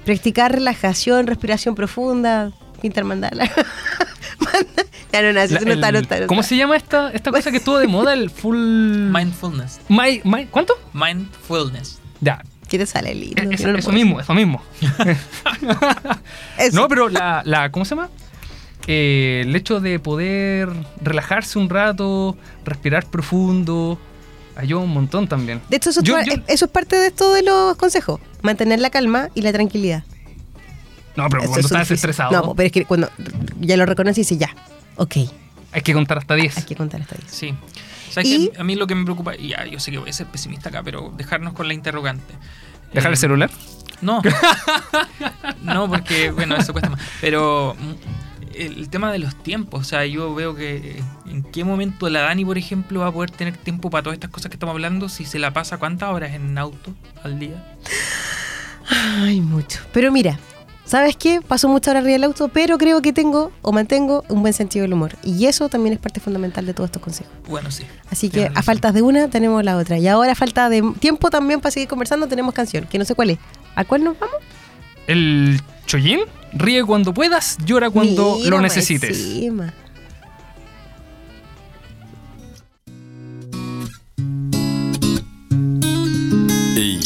[0.07, 3.45] Practicar relajación, respiración profunda, pintar mandala.
[5.13, 6.49] ya no, no, eso La- no está, el- no está, no ¿Cómo está.
[6.49, 8.13] se llama esta, esta cosa que estuvo de moda?
[8.13, 8.57] El full...
[8.57, 9.81] Mindfulness.
[9.89, 10.75] Mi- mi- ¿Cuánto?
[10.93, 11.99] Mindfulness.
[12.21, 13.43] Ya, ¿Qué te sale el lindo?
[13.43, 14.63] eso, Yo no lo eso mismo, eso mismo.
[16.73, 18.09] No, pero la, la ¿cómo se llama?
[18.87, 20.69] Eh, el hecho de poder
[21.03, 23.99] relajarse un rato, respirar profundo,
[24.57, 25.61] ayuda un montón también.
[25.69, 28.21] De hecho, eso, Yo- es- yo- eso es parte de esto de los consejos.
[28.43, 30.05] Mantener la calma y la tranquilidad.
[31.17, 31.95] No, pero cuando es estás difícil.
[31.97, 33.11] estresado, No, pero es que cuando
[33.61, 34.55] ya lo reconoces y dices, ya,
[34.97, 35.17] ok,
[35.73, 36.57] hay que contar hasta 10.
[36.57, 37.31] hay que contar hasta 10.
[37.31, 37.55] Sí.
[38.11, 38.59] ¿Sabes Y- qué?
[38.61, 40.69] A mí lo que me preocupa, y ya, yo sé que voy a ser pesimista
[40.69, 42.35] acá, pero dejarnos con la interrogante.
[42.93, 43.51] ¿Dejar Eh, el celular?
[44.01, 44.21] No.
[45.63, 47.01] no, porque, bueno, eso cuesta más.
[47.21, 51.63] Pero mm, el tema de los tiempos, o sea, yo veo que eh, en qué
[51.63, 54.57] momento la Dani, por ejemplo, va a poder tener tiempo para todas estas cosas que
[54.57, 56.93] estamos hablando si se la pasa cuántas horas en auto
[57.23, 57.63] al día.
[58.89, 59.79] Ay, mucho.
[59.93, 60.39] Pero mira,
[60.91, 61.41] ¿sabes qué?
[61.41, 64.83] Paso muchas horas arriba del auto, pero creo que tengo o mantengo un buen sentido
[64.83, 65.13] del humor.
[65.23, 67.33] Y eso también es parte fundamental de todos estos consejos.
[67.49, 67.85] Bueno, sí.
[68.11, 69.99] Así que a faltas de una tenemos la otra.
[69.99, 73.15] Y ahora a falta de tiempo también para seguir conversando tenemos canción, que no sé
[73.15, 73.39] cuál es.
[73.77, 74.37] ¿A cuál nos vamos?
[75.07, 76.21] El chollín
[76.53, 79.17] ríe cuando puedas, llora cuando Mira, lo necesites.
[79.17, 79.73] encima.
[86.77, 87.01] Y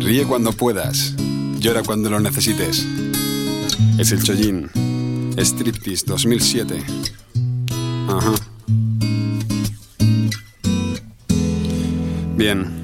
[0.00, 1.14] ríe cuando puedas,
[1.64, 2.86] llora cuando lo necesites.
[3.96, 4.68] Es el Chollín,
[5.38, 6.84] Striptease 2007.
[8.06, 8.34] Ajá.
[12.36, 12.83] Bien.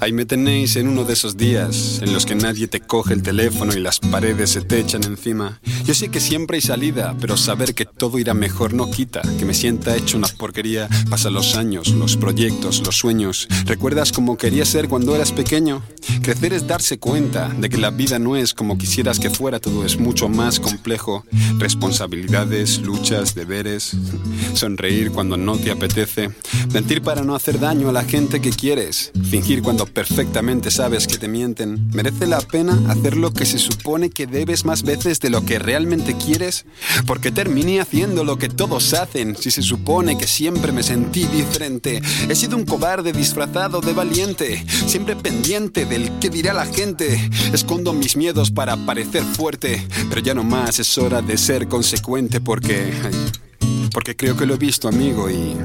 [0.00, 3.22] Ahí me tenéis en uno de esos días en los que nadie te coge el
[3.22, 5.60] teléfono y las paredes se te echan encima.
[5.84, 9.44] Yo sé que siempre hay salida, pero saber que todo irá mejor no quita que
[9.44, 10.88] me sienta hecho una porquería.
[11.08, 13.48] Pasan los años, los proyectos, los sueños.
[13.64, 15.82] ¿Recuerdas cómo querías ser cuando eras pequeño?
[16.22, 19.84] Crecer es darse cuenta de que la vida no es como quisieras que fuera, todo
[19.84, 21.24] es mucho más complejo.
[21.58, 23.96] Responsabilidades, luchas, deberes,
[24.54, 26.30] sonreír cuando no te apetece,
[26.72, 31.18] mentir para no hacer daño a la gente que quieres, fingir cuando perfectamente sabes que
[31.18, 31.88] te mienten.
[31.92, 35.58] ¿Merece la pena hacer lo que se supone que debes más veces de lo que
[35.58, 36.66] realmente quieres?
[37.06, 42.02] Porque terminé haciendo lo que todos hacen, si se supone que siempre me sentí diferente.
[42.28, 47.30] He sido un cobarde disfrazado de valiente, siempre pendiente del que dirá la gente.
[47.52, 52.40] Escondo mis miedos para parecer fuerte, pero ya no más es hora de ser consecuente
[52.40, 52.92] porque...
[53.92, 55.56] Porque creo que lo he visto, amigo, y...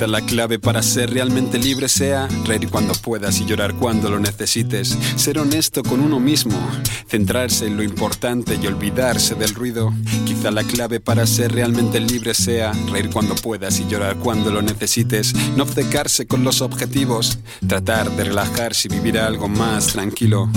[0.00, 4.18] Quizá la clave para ser realmente libre sea reír cuando puedas y llorar cuando lo
[4.18, 4.96] necesites.
[5.16, 6.58] Ser honesto con uno mismo,
[7.06, 9.92] centrarse en lo importante y olvidarse del ruido.
[10.24, 14.62] Quizá la clave para ser realmente libre sea reír cuando puedas y llorar cuando lo
[14.62, 15.34] necesites.
[15.54, 20.48] No obcecarse con los objetivos, tratar de relajarse y vivir algo más tranquilo.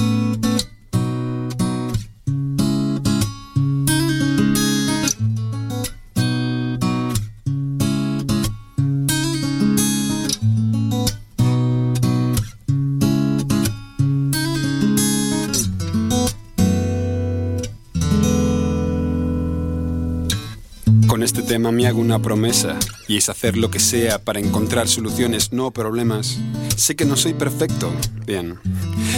[21.54, 26.40] Tema hago una promesa y es hacer lo que sea para encontrar soluciones, no problemas.
[26.76, 27.94] Sé que no soy perfecto,
[28.26, 28.58] bien.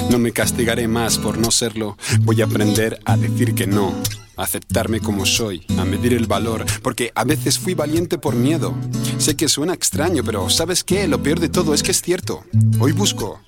[0.09, 1.95] No me castigaré más por no serlo.
[2.23, 3.95] Voy a aprender a decir que no,
[4.35, 8.75] a aceptarme como soy, a medir el valor, porque a veces fui valiente por miedo.
[9.17, 11.07] Sé que suena extraño, pero ¿sabes qué?
[11.07, 12.43] Lo peor de todo es que es cierto.
[12.81, 13.39] Hoy busco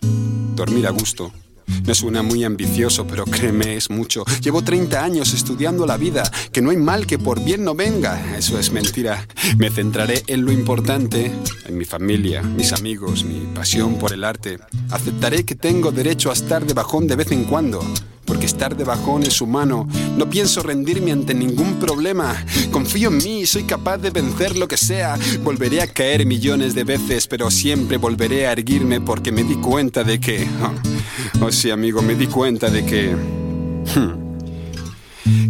[0.56, 1.34] dormir a gusto.
[1.86, 4.24] No suena muy ambicioso, pero créeme, es mucho.
[4.42, 8.38] Llevo 30 años estudiando la vida, que no hay mal que por bien no venga.
[8.38, 9.26] Eso es mentira.
[9.58, 11.32] Me centraré en lo importante,
[11.66, 14.60] en mi familia, mis amigos, mi pasión por el arte.
[14.92, 17.82] Aceptaré que tengo derecho a estar de bajón de vez en cuando.
[18.28, 19.88] Porque estar de bajón es humano.
[20.18, 22.46] No pienso rendirme ante ningún problema.
[22.72, 25.18] Confío en mí y soy capaz de vencer lo que sea.
[25.44, 30.04] Volveré a caer millones de veces, pero siempre volveré a erguirme porque me di cuenta
[30.04, 30.46] de que...
[31.42, 33.16] Oh, sí, amigo, me di cuenta de que...
[33.16, 34.27] hmm,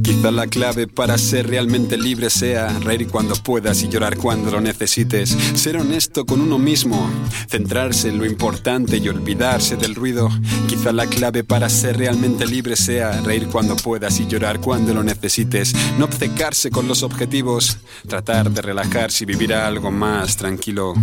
[0.01, 4.61] Quizá la clave para ser realmente libre sea reír cuando puedas y llorar cuando lo
[4.61, 5.37] necesites.
[5.55, 7.09] Ser honesto con uno mismo,
[7.49, 10.29] centrarse en lo importante y olvidarse del ruido.
[10.67, 15.03] Quizá la clave para ser realmente libre sea reír cuando puedas y llorar cuando lo
[15.03, 15.73] necesites.
[15.97, 20.93] No obcecarse con los objetivos, tratar de relajarse y vivir algo más tranquilo.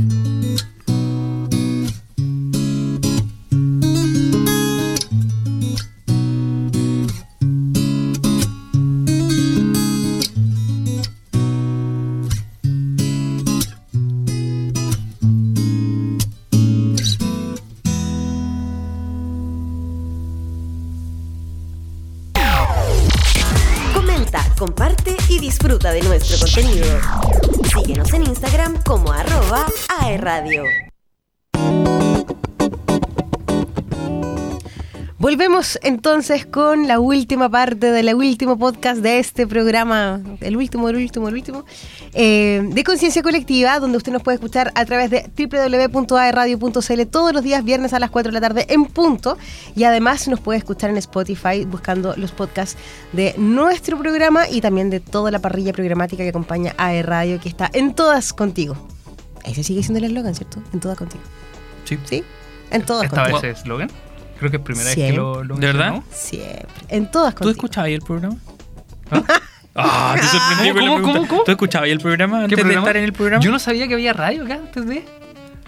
[30.25, 30.65] Aerradio.
[35.19, 40.97] Volvemos entonces con la última parte del último podcast de este programa, el último, el
[40.97, 41.65] último, el último,
[42.13, 47.43] eh, de Conciencia Colectiva, donde usted nos puede escuchar a través de www.aerradio.cl todos los
[47.43, 49.39] días viernes a las 4 de la tarde en punto.
[49.75, 52.77] Y además nos puede escuchar en Spotify buscando los podcasts
[53.15, 57.49] de nuestro programa y también de toda la parrilla programática que acompaña a Radio, que
[57.49, 58.94] está en todas contigo.
[59.45, 60.63] Ese sigue siendo el eslogan, ¿cierto?
[60.73, 61.23] En todas contigo.
[61.85, 61.99] Sí.
[62.05, 62.25] ¿Sí?
[62.71, 63.41] En todas ¿Esta contigo.
[63.41, 63.91] vez es eslogan?
[64.39, 65.01] Creo que es primera vez Sí.
[65.03, 66.01] que lo, lo ¿De verdad?
[66.11, 66.67] Siempre.
[66.89, 67.51] En todas ¿Tú contigo.
[67.53, 68.37] escuchabas ahí el programa?
[69.75, 71.43] Ah, te sorprendí ¿Cómo, con la cómo, cómo?
[71.45, 72.87] ¿Tú escuchabas ahí el programa antes ¿Qué de programa?
[72.87, 73.45] estar en el programa?
[73.45, 75.05] Yo no sabía que había radio acá antes de.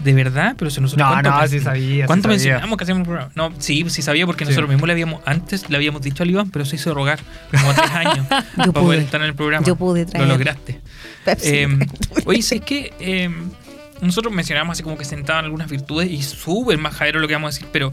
[0.02, 0.54] ¿De verdad?
[0.58, 2.36] Pero si nosotros No, ¿cuánto no, sí sabía, sí ¿Cuánto sabía.
[2.36, 3.32] mencionamos que hacemos el programa?
[3.34, 4.50] No, sí, sí sabía porque Sí.
[4.50, 7.18] nosotros mismos le habíamos, antes le habíamos dicho al Iván, pero se hizo rogar
[7.50, 8.72] como tres años para pude.
[8.72, 9.66] poder estar en el programa.
[9.66, 10.26] Yo pude traer.
[10.28, 10.80] Lo lograste.
[11.24, 11.48] Pepsi.
[11.48, 11.78] Eh,
[12.26, 12.92] oye, ¿sabes qué?
[13.00, 13.30] Eh,
[14.00, 17.56] nosotros mencionamos así como que sentaban algunas virtudes y súper majadero lo que vamos a
[17.56, 17.92] decir, pero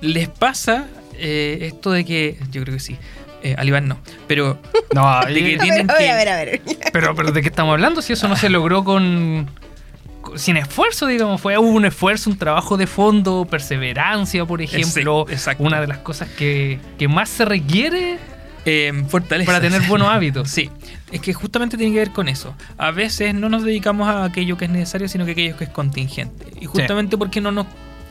[0.00, 2.96] ¿les pasa eh, esto de que, yo creo que sí,
[3.42, 4.58] eh, al Iván no, pero
[4.94, 6.60] No, de que a, tienen ver, a ver, que- a ver, a ver.
[6.92, 8.02] pero, pero ¿de qué estamos hablando?
[8.02, 9.48] Si eso no se logró con.
[10.20, 15.24] con- Sin esfuerzo, digamos, fue hubo un esfuerzo, un trabajo de fondo, perseverancia, por ejemplo.
[15.26, 15.62] Ese- exacto.
[15.64, 18.18] Una de las cosas que, que más se requiere
[18.64, 19.46] eh, fortaleza.
[19.46, 20.50] para tener buenos hábitos.
[20.50, 20.70] Sí,
[21.10, 22.54] es que justamente tiene que ver con eso.
[22.78, 25.70] A veces no nos dedicamos a aquello que es necesario, sino que aquello que es
[25.70, 26.46] contingente.
[26.60, 27.66] Y justamente porque no nos,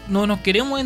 [0.08, 0.82] no nos queremos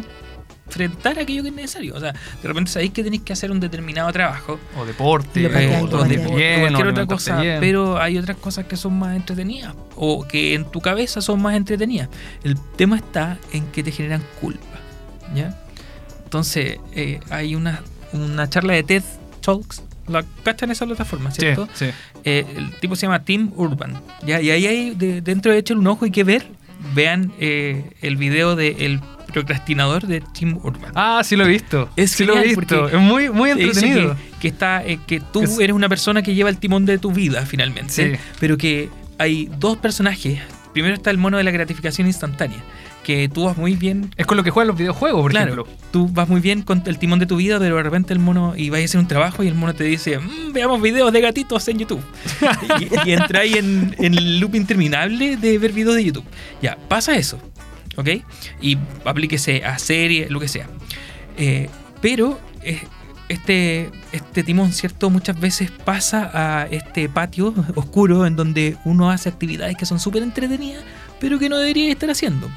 [0.67, 1.95] enfrentar a aquello que es necesario.
[1.95, 4.60] O sea, de repente sabéis que tenéis que hacer un determinado trabajo.
[4.78, 7.60] O deporte, o bien, o cualquier otra cosa, bien.
[7.60, 11.56] pero hay otras cosas que son más entretenidas o que en tu cabeza son más
[11.56, 12.10] entretenidas.
[12.43, 14.80] El tema está en que te generan culpa,
[15.36, 15.58] ¿ya?
[16.23, 19.04] Entonces, eh, hay una, una charla de TED
[19.45, 21.69] Talks, la cachan esa plataforma, Sí, ¿cierto?
[21.73, 21.86] sí.
[22.23, 23.93] Eh, el tipo se llama Tim Urban.
[24.25, 24.41] ¿ya?
[24.41, 26.45] Y ahí hay de- dentro de echar un ojo y que ver.
[26.93, 28.99] Vean eh, el video de El
[29.34, 30.91] procrastinador de Tim Urban.
[30.95, 31.89] Ah, sí lo he visto.
[31.95, 32.88] Es sí lo he visto.
[32.89, 34.15] Es muy, muy entretenido.
[34.15, 36.97] Que, que está, eh, que tú Es- eres una persona que lleva el timón de
[36.97, 37.91] tu vida finalmente.
[37.91, 38.19] Sí.
[38.39, 40.39] Pero que hay dos personajes.
[40.73, 42.58] Primero está el mono de la gratificación instantánea.
[43.05, 44.09] Que tú vas muy bien.
[44.17, 45.73] Es con lo que juegan los videojuegos, por claro, ejemplo.
[45.91, 48.55] tú vas muy bien con el timón de tu vida, pero de repente el mono
[48.57, 51.21] y vas a hacer un trabajo y el mono te dice, "Mm, veamos videos de
[51.21, 52.01] gatitos en YouTube.
[53.05, 56.25] y, y entra ahí en, en el loop interminable de ver videos de YouTube.
[56.63, 57.37] Ya, pasa eso,
[57.95, 58.09] ¿ok?
[58.59, 60.67] Y aplíquese a series, lo que sea.
[61.37, 61.69] Eh,
[62.01, 62.81] pero eh,
[63.29, 65.11] este, este timón, ¿cierto?
[65.11, 70.23] Muchas veces pasa a este patio oscuro en donde uno hace actividades que son súper
[70.23, 70.83] entretenidas,
[71.19, 72.49] pero que no debería estar haciendo.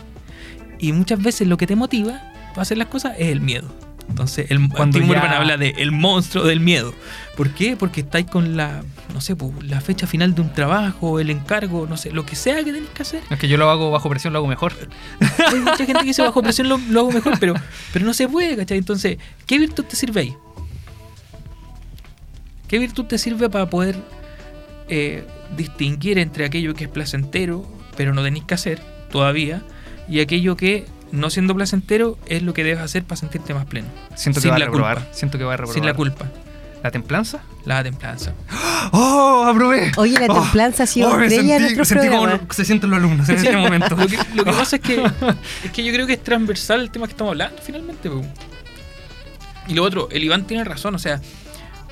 [0.78, 3.68] Y muchas veces lo que te motiva para hacer las cosas es el miedo.
[4.08, 6.94] Entonces, el, Cuando Tim ya- Urban habla de el monstruo del miedo.
[7.36, 7.76] ¿Por qué?
[7.76, 11.86] Porque estáis con la, no sé, pues, la fecha final de un trabajo, el encargo,
[11.86, 13.22] no sé, lo que sea que tenéis que hacer.
[13.28, 14.72] Es que yo lo hago bajo presión, lo hago mejor.
[15.46, 17.54] Hay mucha gente que dice bajo presión lo, lo hago mejor, pero,
[17.92, 18.78] pero no se puede, ¿cachai?
[18.78, 20.34] Entonces, ¿qué virtud te sirve ahí?
[22.66, 23.96] ¿Qué virtud te sirve para poder
[24.88, 29.62] eh, distinguir entre aquello que es placentero, pero no tenéis que hacer todavía,
[30.08, 33.88] y aquello que, no siendo placentero, es lo que debes hacer para sentirte más pleno?
[34.14, 34.96] Siento que va a reprobar.
[34.98, 35.14] culpa.
[35.14, 35.74] Siento que va a reprobar.
[35.74, 36.26] Sin la culpa,
[36.82, 37.40] ¿La templanza?
[37.64, 38.32] la templanza.
[38.92, 39.90] ¡Oh, aprobé!
[39.96, 42.48] Oye, la Oh, templanza ha sido oh, estrella de sentí, nuestros sentí como programas.
[42.48, 43.96] lo- se sienten los alumnos en este momento.
[43.96, 45.02] Lo que, lo que pasa es que,
[45.64, 48.08] es que yo creo que es transversal el tema que estamos hablando finalmente.
[48.08, 48.22] po.
[49.66, 51.20] Y lo otro, el Iván tiene razón, o sea,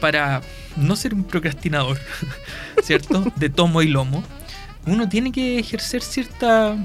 [0.00, 0.40] para
[0.76, 1.98] no ser un procrastinador,
[2.82, 3.24] ¿cierto?
[3.36, 4.22] De tomo y lomo,
[4.86, 6.76] uno tiene que ejercer cierta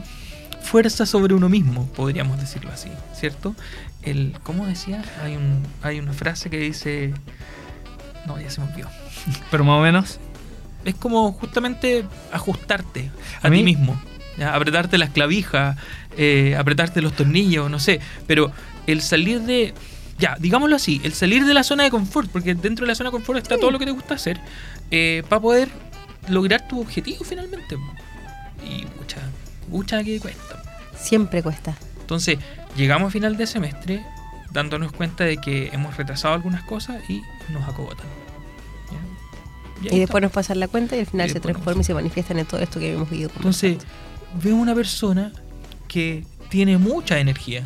[0.62, 3.56] fuerza sobre uno mismo, podríamos decirlo así, ¿cierto?
[4.02, 5.04] El, ¿Cómo decía?
[5.24, 7.14] Hay, un, hay una frase que dice...
[8.26, 8.90] No, ya se me olvidó.
[9.52, 10.20] Pero más o menos.
[10.86, 14.00] Es como justamente ajustarte a, A ti mismo.
[14.38, 14.56] ¿ya?
[14.56, 15.78] Apretarte las clavijas,
[16.18, 18.00] eh, apretarte los tornillos, no sé.
[18.28, 18.52] Pero
[18.88, 19.74] el salir de,
[20.18, 23.10] ya, digámoslo así, el salir de la zona de confort, porque dentro de la zona
[23.10, 24.40] de confort está todo lo que te gusta hacer,
[24.90, 25.70] eh, para poder
[26.30, 27.76] lograr tu objetivo finalmente.
[28.64, 29.18] Y mucha,
[29.72, 30.62] mucha que cuesta.
[30.96, 31.76] Siempre cuesta.
[32.02, 32.38] Entonces,
[32.76, 34.06] llegamos a final de semestre
[34.52, 38.06] dándonos cuenta de que hemos retrasado algunas cosas y nos acogotan.
[39.84, 41.94] Y después nos pasan la cuenta y al final Y se nos transforma y se
[41.96, 43.32] manifiestan en todo esto que hemos vivido.
[43.36, 43.78] Entonces,
[44.44, 45.32] veo una persona
[45.88, 47.64] que tiene mucha energía.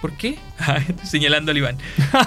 [0.00, 0.38] ¿Por qué?
[0.58, 1.76] Ah, Señalando al Iván.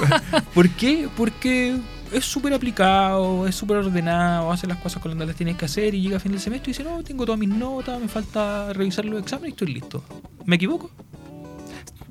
[0.54, 1.08] ¿Por qué?
[1.16, 1.78] Porque
[2.14, 6.02] es súper aplicado, es súper ordenado, hace las cosas cuando las tienes que hacer y
[6.02, 9.06] llega a fin del semestre y dice, no, tengo todas mis notas, me falta revisar
[9.06, 10.04] los exámenes y estoy listo.
[10.46, 10.90] ¿Me equivoco?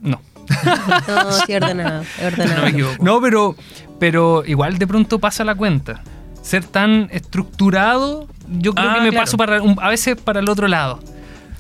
[0.01, 0.21] No.
[1.09, 2.03] No, sí, ordenado.
[2.03, 2.57] es ordenado.
[2.57, 3.05] No me equivoco.
[3.05, 3.57] No, pero,
[3.99, 6.03] pero igual de pronto pasa la cuenta.
[6.43, 8.29] Ser tan estructurado,
[8.61, 9.25] yo creo Ah, que me claro.
[9.25, 11.01] paso para un- a veces para el otro lado.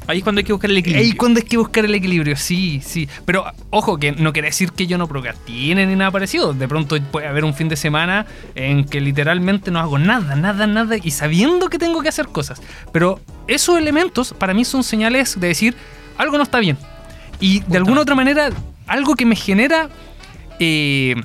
[0.06, 1.04] Ahí es cuando hay que buscar el equilibrio.
[1.04, 3.08] Ahí cuando hay que buscar el equilibrio, sí, sí.
[3.24, 6.52] Pero ojo, que no quiere decir que yo no procrastine ni nada parecido.
[6.52, 10.66] De pronto puede haber un fin de semana en que literalmente no hago nada, nada,
[10.66, 12.62] nada, y sabiendo que tengo que hacer cosas.
[12.92, 15.76] Pero esos elementos para mí son señales de decir
[16.18, 16.78] algo no está bien.
[17.40, 18.50] Y de alguna otra manera,
[18.86, 19.90] algo que me genera
[20.58, 21.16] eh,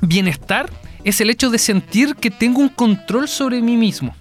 [0.00, 0.70] bienestar
[1.04, 4.14] es el hecho de sentir que tengo un control sobre mí mismo.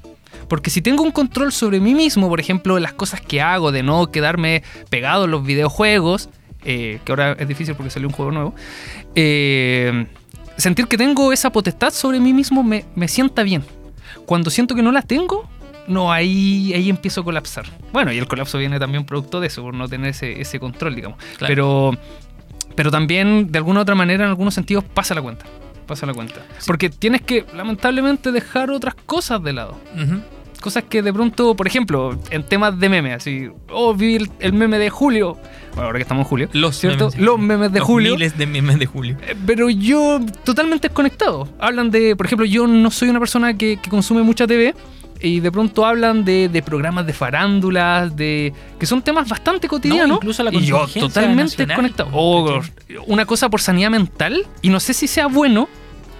[0.49, 3.83] Porque si tengo un control sobre mí mismo, por ejemplo, las cosas que hago, de
[3.83, 6.29] no quedarme pegado en los videojuegos,
[6.65, 8.55] eh, que ahora es difícil porque salió un juego nuevo,
[9.15, 10.07] eh,
[10.57, 13.63] sentir que tengo esa potestad sobre mí mismo me, me sienta bien.
[14.25, 15.47] Cuando siento que no la tengo,
[15.87, 17.65] no, ahí, ahí empiezo a colapsar.
[17.93, 20.95] Bueno, y el colapso viene también producto de eso, por no tener ese, ese control,
[20.95, 21.19] digamos.
[21.37, 21.47] Claro.
[21.47, 21.91] Pero,
[22.75, 25.45] pero también, de alguna u otra manera, en algunos sentidos, pasa la cuenta.
[25.87, 26.45] Pasa la cuenta.
[26.67, 29.79] Porque tienes que, lamentablemente, dejar otras cosas de lado.
[29.95, 30.21] Ujú.
[30.61, 34.51] Cosas que de pronto, por ejemplo, en temas de memes, así, oh, vi el, el
[34.53, 35.37] meme de Julio.
[35.71, 36.49] Bueno, ahora que estamos en julio.
[36.51, 37.09] Los ¿cierto?
[37.09, 37.47] memes de Los Julio.
[37.47, 38.11] memes de Los Julio.
[38.15, 39.17] Miles de memes de Julio.
[39.25, 41.47] Eh, Pero yo totalmente desconectado.
[41.59, 44.75] Hablan de, por ejemplo, yo no soy una persona que, que consume mucha TV
[45.21, 50.07] y de pronto hablan de, de programas de farándulas, de que son temas bastante cotidianos.
[50.07, 52.09] No, incluso la y yo totalmente desconectado.
[52.13, 52.61] Oh,
[53.07, 55.67] una cosa por sanidad mental y no sé si sea bueno,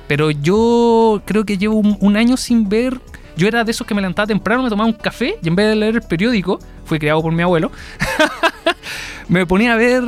[0.08, 3.00] pero yo creo que llevo un, un año sin ver.
[3.40, 5.70] Yo era de esos que me levantaba temprano, me tomaba un café y en vez
[5.70, 7.72] de leer el periódico, fui criado por mi abuelo,
[9.30, 10.04] me ponía a ver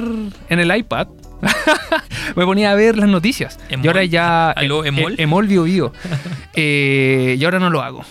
[0.50, 1.08] en el iPad.
[2.36, 3.58] me ponía a ver las noticias.
[3.70, 3.86] ¿Emol?
[3.86, 4.52] Y ahora ya.
[4.56, 5.16] ¿Aló, Emol?
[5.18, 5.94] Emol Bio Bio.
[6.54, 8.04] Eh, y ahora no lo hago.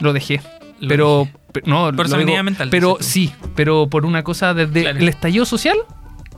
[0.00, 0.40] Lo dejé.
[0.80, 1.28] Lo pero.
[1.52, 4.98] pe- No, Por lo digo- mental, Pero sí, pero por una cosa desde Claro.
[4.98, 5.78] el estallido social.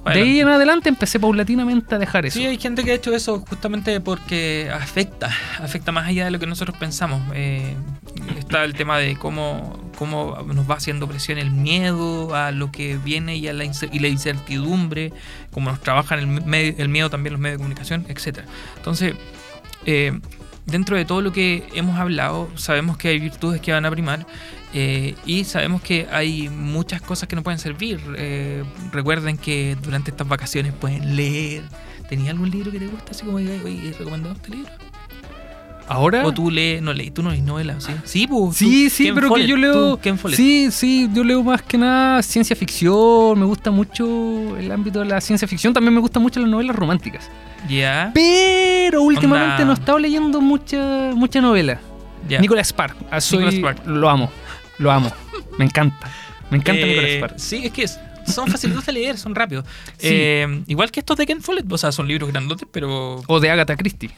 [0.04, 2.38] De ahí en adelante empecé paulatinamente a dejar eso.
[2.38, 6.38] Sí, hay gente que ha hecho eso justamente porque afecta, afecta más allá de lo
[6.38, 7.20] que nosotros pensamos.
[7.34, 7.74] Eh,
[8.38, 12.96] está el tema de cómo, cómo nos va haciendo presión el miedo a lo que
[12.96, 15.12] viene y, a la, y la incertidumbre,
[15.50, 18.46] cómo nos trabajan el, el miedo también los medios de comunicación, etcétera.
[18.76, 19.14] Entonces,
[19.86, 20.18] eh,
[20.66, 24.26] dentro de todo lo que hemos hablado, sabemos que hay virtudes que van a primar
[24.74, 28.00] eh, y sabemos que hay muchas cosas que nos pueden servir.
[28.16, 31.62] Eh, recuerden que durante estas vacaciones pueden leer.
[32.08, 34.70] ¿Tenías algún libro que te gusta así como oye, recomendado este libro?
[35.88, 36.24] Ahora.
[36.24, 37.90] O tú lees, no lees, tú no lees novela, ¿sí?
[38.04, 39.60] Sí, pues, Sí, tú, sí, Ken pero Follett, que yo tú,
[40.04, 40.16] leo.
[40.18, 40.36] Follett.
[40.36, 43.36] Sí, sí, yo leo más que nada ciencia ficción.
[43.36, 45.72] Me gusta mucho el ámbito de la ciencia ficción.
[45.74, 47.28] También me gustan mucho las novelas románticas.
[47.68, 49.64] Ya, Pero últimamente Onda.
[49.64, 51.80] no he estado leyendo mucha, mucha novela.
[52.28, 52.38] ya.
[52.40, 52.96] Nicolas Spark.
[53.10, 53.86] ah, soy- Nicolas Spark.
[53.88, 54.30] Lo amo.
[54.80, 55.12] Lo amo.
[55.58, 56.10] Me encanta.
[56.50, 57.34] Me encanta Eh, Nicolas Spark.
[57.38, 59.64] Sí, es que es- son facilitos de leer, son rápidos.
[59.98, 60.08] Sí.
[60.10, 63.22] Eh, igual que estos de Ken Follett, o sea, son libros grandotes, pero...
[63.26, 64.10] O de Agatha Christie.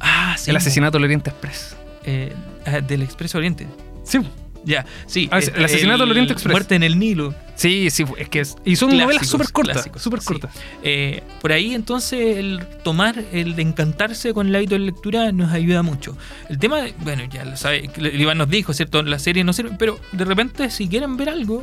[0.00, 0.50] Ah, sí.
[0.50, 1.76] el asesinato del Oriente Express.
[2.04, 2.32] eh,
[2.66, 3.66] ah, del Expreso Oriente.
[4.04, 4.18] Sí.
[4.64, 5.28] Ya, sí.
[5.32, 6.52] Ah, el asesinato del Oriente Express.
[6.52, 7.34] Muerte en el Nilo.
[7.62, 8.56] Sí, sí, es que es.
[8.64, 9.90] Y son Clásicos, novelas súper cortas.
[9.96, 10.26] Súper sí.
[10.26, 10.50] cortas.
[10.82, 15.52] Eh, por ahí entonces el tomar, el de encantarse con el hábito de lectura nos
[15.52, 16.16] ayuda mucho.
[16.48, 19.04] El tema, bueno, ya lo sabe, el Iván nos dijo, ¿cierto?
[19.04, 21.62] La serie no sirve, pero de repente si quieren ver algo,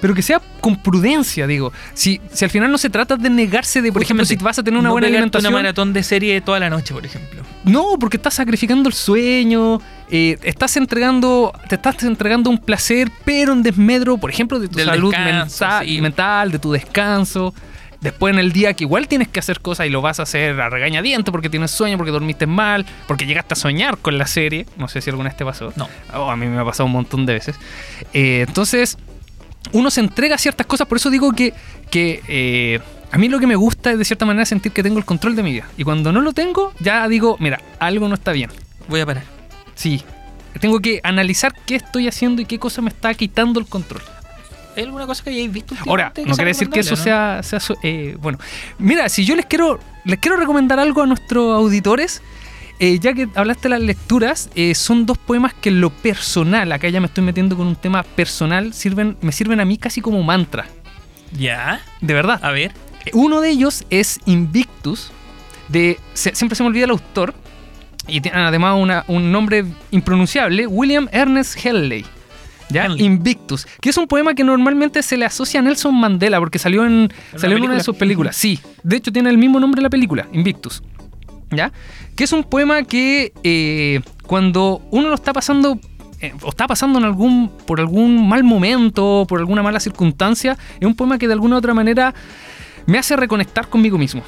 [0.00, 1.72] Pero que sea con prudencia, digo.
[1.94, 4.62] Si, si al final no se trata de negarse de, por ejemplo, si vas a
[4.62, 5.52] tener una no buena alimentación.
[5.52, 7.42] una maratón de serie toda la noche, por ejemplo.
[7.64, 13.52] No, porque estás sacrificando el sueño, eh, estás entregando, te estás entregando un placer, pero
[13.52, 16.00] en desmedro, por ejemplo, de tu Del salud descanso, mental, sí.
[16.00, 17.54] mental, de tu descanso.
[18.00, 20.58] Después en el día que igual tienes que hacer cosas y lo vas a hacer
[20.58, 24.64] a regañadientes porque tienes sueño, porque dormiste mal, porque llegaste a soñar con la serie.
[24.78, 25.70] No sé si alguna vez te pasó.
[25.76, 25.86] No.
[26.14, 27.56] Oh, a mí me ha pasado un montón de veces.
[28.14, 28.96] Eh, entonces,
[29.72, 31.54] uno se entrega a ciertas cosas, por eso digo que,
[31.90, 32.80] que eh,
[33.12, 35.36] a mí lo que me gusta es de cierta manera sentir que tengo el control
[35.36, 35.68] de mi vida.
[35.76, 38.50] Y cuando no lo tengo, ya digo, mira, algo no está bien.
[38.88, 39.24] Voy a parar.
[39.74, 40.02] Sí.
[40.60, 44.02] Tengo que analizar qué estoy haciendo y qué cosa me está quitando el control.
[44.76, 45.74] ¿hay alguna cosa que hayáis visto?
[45.86, 47.40] Ahora, no quiere decir que eso sea,
[47.82, 48.38] eh, bueno.
[48.78, 52.22] Mira, si yo les quiero, les quiero recomendar algo a nuestros auditores,
[52.80, 56.72] eh, ya que hablaste de las lecturas, eh, son dos poemas que en lo personal,
[56.72, 60.00] acá ya me estoy metiendo con un tema personal, sirven, me sirven a mí casi
[60.00, 60.66] como mantra.
[61.32, 62.40] Ya, De verdad.
[62.42, 62.72] a ver.
[63.12, 65.10] Uno de ellos es Invictus,
[65.68, 67.34] de se- siempre se me olvida el autor,
[68.08, 72.04] y tiene además una- un nombre impronunciable, William Ernest Henley.
[72.70, 72.86] ¿Ya?
[72.86, 73.04] Henley.
[73.04, 76.84] Invictus, que es un poema que normalmente se le asocia a Nelson Mandela porque salió
[76.86, 76.92] en,
[77.32, 78.36] una salió en una de sus películas.
[78.36, 80.82] Sí, de hecho tiene el mismo nombre de la película, Invictus.
[81.50, 81.72] ¿Ya?
[82.16, 85.78] Que es un poema que eh, cuando uno lo está pasando
[86.20, 90.86] eh, o está pasando en algún por algún mal momento, por alguna mala circunstancia, es
[90.86, 92.14] un poema que de alguna u otra manera
[92.86, 94.22] me hace reconectar conmigo mismo.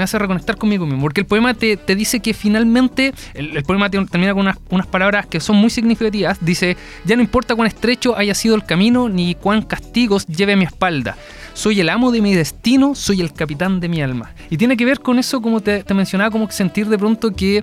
[0.00, 1.02] Me hace reconectar conmigo mismo.
[1.02, 3.12] Porque el poema te, te dice que finalmente.
[3.34, 6.38] El, poema te- termina con unas, palabras que son muy significativas.
[6.40, 10.56] Dice: Ya no importa cuán estrecho haya sido el camino, ni cuán castigos lleve a
[10.56, 11.18] mi espalda.
[11.52, 14.30] Soy el amo de mi destino, soy el capitán de mi alma.
[14.48, 17.62] Y tiene que ver con eso, como te, te mencionaba, como sentir de pronto que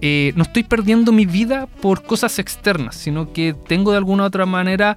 [0.00, 4.26] eh, no estoy perdiendo mi vida por cosas externas, sino que tengo de alguna u
[4.26, 4.96] otra manera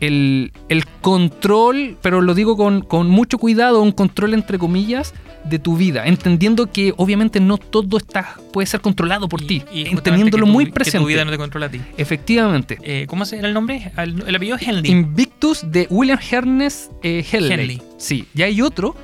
[0.00, 5.12] el, el control, pero lo digo con, con mucho cuidado, un control entre comillas
[5.44, 9.62] de tu vida, entendiendo que obviamente no todo está puede ser controlado por Y- ti,
[9.72, 11.06] y tu- muy Que tu presente.
[11.06, 11.80] vida no te controla a ti.
[11.96, 12.78] Efectivamente.
[12.82, 13.90] Eh, ¿Cómo se era el nombre?
[13.96, 14.90] Al- El apellido Henley.
[14.90, 17.52] Invictus de William Ernest eh, Henley.
[17.52, 17.82] Henley.
[17.98, 18.94] Sí, y hay otro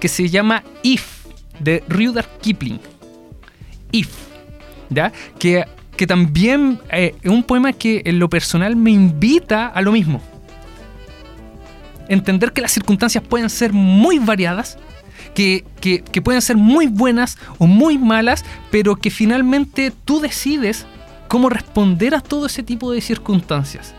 [0.00, 1.24] que se llama If
[1.60, 2.80] de Rudyard Kipling.
[3.92, 4.08] If,
[4.90, 5.12] ¿ya?
[5.38, 5.64] Que,
[5.96, 10.20] que también eh, es un poema que en lo personal me invita a lo mismo.
[12.08, 14.78] Entender que las circunstancias pueden ser muy variadas,
[15.34, 20.86] que, que- pueden ser muy buenas o muy malas, pero que finalmente tú decides
[21.28, 23.94] cómo responder a todo ese tipo de circunstancias.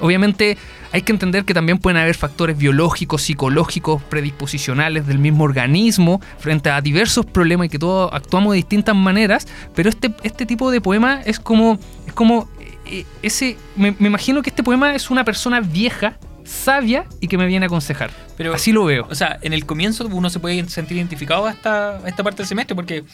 [0.00, 0.56] Obviamente
[0.92, 6.70] hay que entender que también pueden haber factores biológicos, psicológicos, predisposicionales del mismo organismo frente
[6.70, 10.80] a diversos problemas y que todos actuamos de distintas maneras, pero este, este tipo de
[10.80, 12.48] poema es como, es como
[12.86, 16.16] eh, ese, me, me imagino que este poema es una persona vieja,
[16.50, 18.10] sabia y que me viene a aconsejar.
[18.36, 19.06] Pero, Así lo veo.
[19.08, 22.38] O sea, en el comienzo uno se puede sentir identificado a esta, a esta parte
[22.38, 23.04] del semestre porque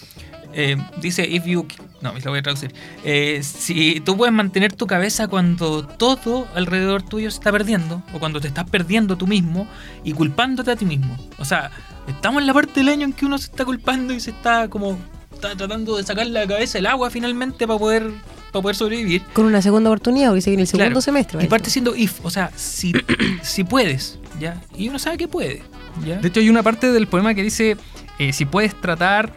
[0.53, 1.67] eh, dice, if you...
[2.01, 2.75] No, me lo voy a traducir.
[3.05, 8.19] Eh, si tú puedes mantener tu cabeza cuando todo alrededor tuyo se está perdiendo o
[8.19, 9.69] cuando te estás perdiendo tú mismo
[10.05, 11.17] y culpándote a ti mismo.
[11.39, 11.71] O sea,
[12.09, 14.69] estamos en la parte del año en que uno se está culpando y se está
[14.69, 14.99] como...
[15.33, 18.11] Está tratando de sacar la cabeza el agua finalmente para poder,
[18.57, 19.23] para poder sobrevivir.
[19.33, 21.01] Con una segunda oportunidad, porque se viene el segundo Claro.
[21.01, 21.45] semestre.
[21.45, 22.93] Y parte siendo if, o sea, si,
[23.43, 24.61] si puedes, ¿ya?
[24.77, 25.63] Y uno sabe que puede,
[26.05, 26.17] ¿ya?
[26.19, 27.77] De hecho, hay una parte del poema que dice,
[28.19, 29.33] eh, si puedes tratar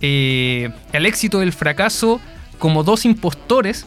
[0.00, 2.20] eh, el éxito del fracaso
[2.58, 3.86] como dos impostores,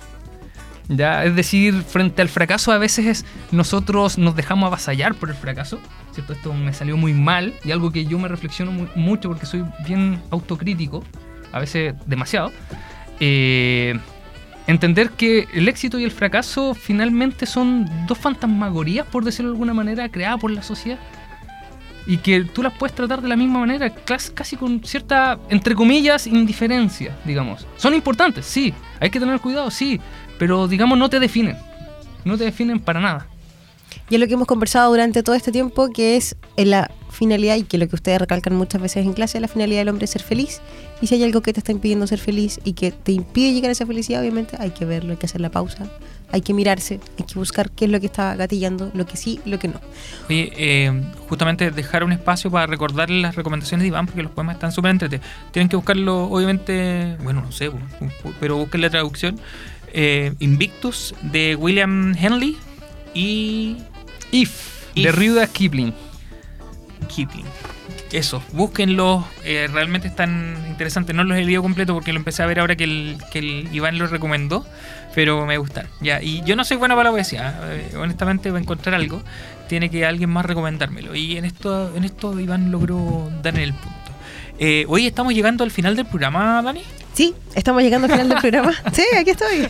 [0.87, 5.35] ya, es decir, frente al fracaso a veces es- nosotros nos dejamos avasallar por el
[5.35, 5.79] fracaso,
[6.13, 6.33] ¿cierto?
[6.33, 9.63] Esto me salió muy mal y algo que yo me reflexiono mu- mucho porque soy
[9.85, 11.03] bien autocrítico,
[11.51, 12.51] a veces demasiado.
[13.19, 13.97] Eh,
[14.67, 19.73] entender que el éxito y el fracaso finalmente son dos fantasmagorías, por decirlo de alguna
[19.73, 20.99] manera, creadas por la sociedad
[22.07, 26.27] y que tú las puedes tratar de la misma manera, casi con cierta, entre comillas,
[26.27, 27.65] indiferencia, digamos.
[27.77, 29.99] Son importantes, sí, hay que tener cuidado, sí,
[30.37, 31.57] pero digamos no te definen,
[32.23, 33.27] no te definen para nada.
[34.09, 37.55] Y es lo que hemos conversado durante todo este tiempo, que es en la finalidad,
[37.55, 40.11] y que lo que ustedes recalcan muchas veces en clase, la finalidad del hombre es
[40.11, 40.61] ser feliz.
[41.01, 43.69] Y si hay algo que te está impidiendo ser feliz y que te impide llegar
[43.69, 45.89] a esa felicidad, obviamente hay que verlo, hay que hacer la pausa,
[46.31, 49.39] hay que mirarse, hay que buscar qué es lo que está gatillando, lo que sí,
[49.45, 49.81] lo que no.
[50.29, 54.55] Oye, eh, justamente dejar un espacio para recordar las recomendaciones de Iván, porque los poemas
[54.55, 55.19] están súper entrete.
[55.51, 57.71] Tienen que buscarlo, obviamente, bueno, no sé,
[58.39, 59.39] pero busquen la traducción.
[59.93, 62.57] Eh, Invictus de William Henley
[63.13, 63.77] y
[64.31, 65.15] If, de If.
[65.15, 65.93] Rudyard Kipling.
[67.07, 67.45] Kipling.
[68.11, 71.15] Eso, búsquenlos, eh, realmente están interesantes.
[71.15, 73.67] No los he leído completo porque lo empecé a ver ahora que el, que el
[73.73, 74.65] Iván los recomendó,
[75.13, 75.87] pero me gustan.
[75.99, 79.21] Ya, y yo no soy bueno para la poesía, eh, honestamente, para encontrar algo,
[79.67, 81.13] tiene que alguien más recomendármelo.
[81.15, 84.04] Y en esto, en esto Iván logró dar en el punto.
[84.57, 86.81] Eh, hoy estamos llegando al final del programa, Dani.
[87.13, 88.73] Sí, estamos llegando al final del programa.
[88.93, 89.67] Sí, aquí estoy.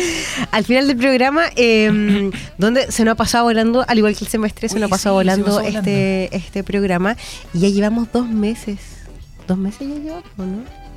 [0.50, 4.30] al final del programa, eh, donde se nos ha pasado volando, al igual que el
[4.30, 7.16] semestre, se nos ha pasado sí, volando este, este programa.
[7.52, 8.78] Y ya llevamos dos meses.
[9.46, 10.87] ¿Dos meses ya llevamos, no?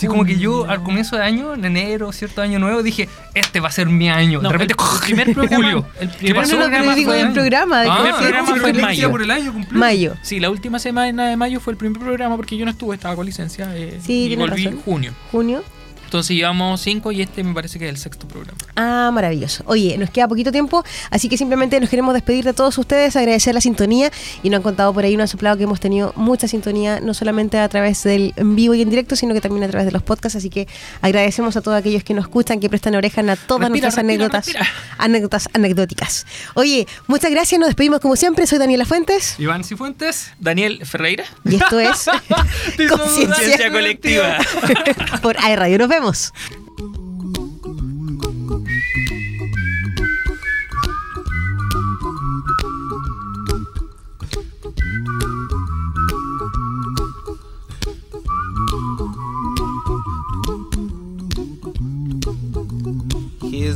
[0.00, 3.60] Sí, como que yo al comienzo de año, en enero, cierto año nuevo, dije, este
[3.60, 4.40] va a ser mi año.
[4.42, 5.86] No, de repente, el, el primer programa, julio.
[6.00, 6.52] el ¿Qué primer pasó?
[6.54, 7.80] No, no, programa digo fue- del programa.
[7.82, 9.10] Ah, el programa fue fue en el mayo.
[9.10, 9.54] por el año.
[9.70, 10.14] Mayo.
[10.22, 13.14] Sí, la última semana de mayo fue el primer programa porque yo no estuve, estaba
[13.16, 13.68] con licencia.
[13.76, 14.80] eh, Sí, y volví razón.
[14.84, 15.12] junio.
[15.30, 15.62] Junio.
[16.10, 18.58] Entonces llevamos cinco y este me parece que es el sexto programa.
[18.74, 19.62] Ah, maravilloso.
[19.66, 23.54] Oye, nos queda poquito tiempo, así que simplemente nos queremos despedir de todos ustedes, agradecer
[23.54, 24.10] la sintonía
[24.42, 27.14] y nos han contado por ahí, nos ha soplado que hemos tenido mucha sintonía, no
[27.14, 29.92] solamente a través del en vivo y en directo, sino que también a través de
[29.92, 30.66] los podcasts, así que
[31.00, 34.00] agradecemos a todos aquellos que nos escuchan, que prestan oreja a todas Respira, nuestras respira,
[34.02, 34.66] anécdotas, respira.
[34.98, 36.26] anécdotas anecdóticas.
[36.54, 40.32] Oye, muchas gracias, nos despedimos como siempre, soy Daniela Fuentes Iván Cifuentes.
[40.40, 41.22] Daniel Ferreira.
[41.44, 42.06] y esto es
[42.88, 44.38] Conciencia colectiva.
[45.22, 45.78] por AE Radio.
[45.78, 45.99] Nos vemos.
[46.00, 46.16] Here's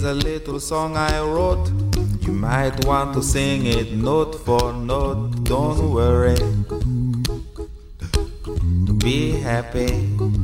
[0.02, 1.68] a little song I wrote.
[2.22, 5.44] You might want to sing it note for note.
[5.44, 6.38] Don't worry.
[8.98, 10.43] Be happy.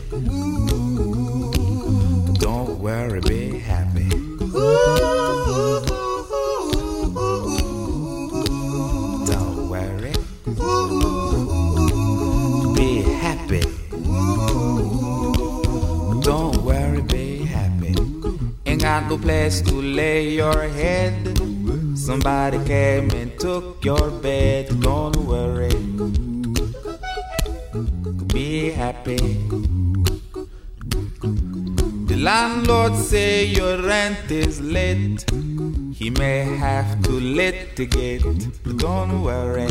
[19.21, 21.37] Place to lay your head.
[21.95, 24.79] Somebody came and took your bed.
[24.81, 25.73] Don't worry.
[28.33, 29.17] Be happy.
[32.09, 35.25] The landlord say your rent is late.
[35.93, 38.23] He may have to litigate.
[38.63, 39.69] But don't worry.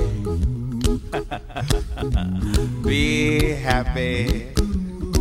[2.84, 4.46] Be happy.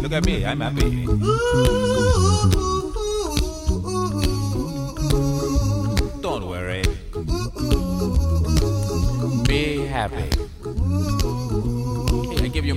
[0.01, 2.78] Look at me, I'm happy.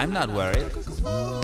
[0.00, 1.39] I'm not worried.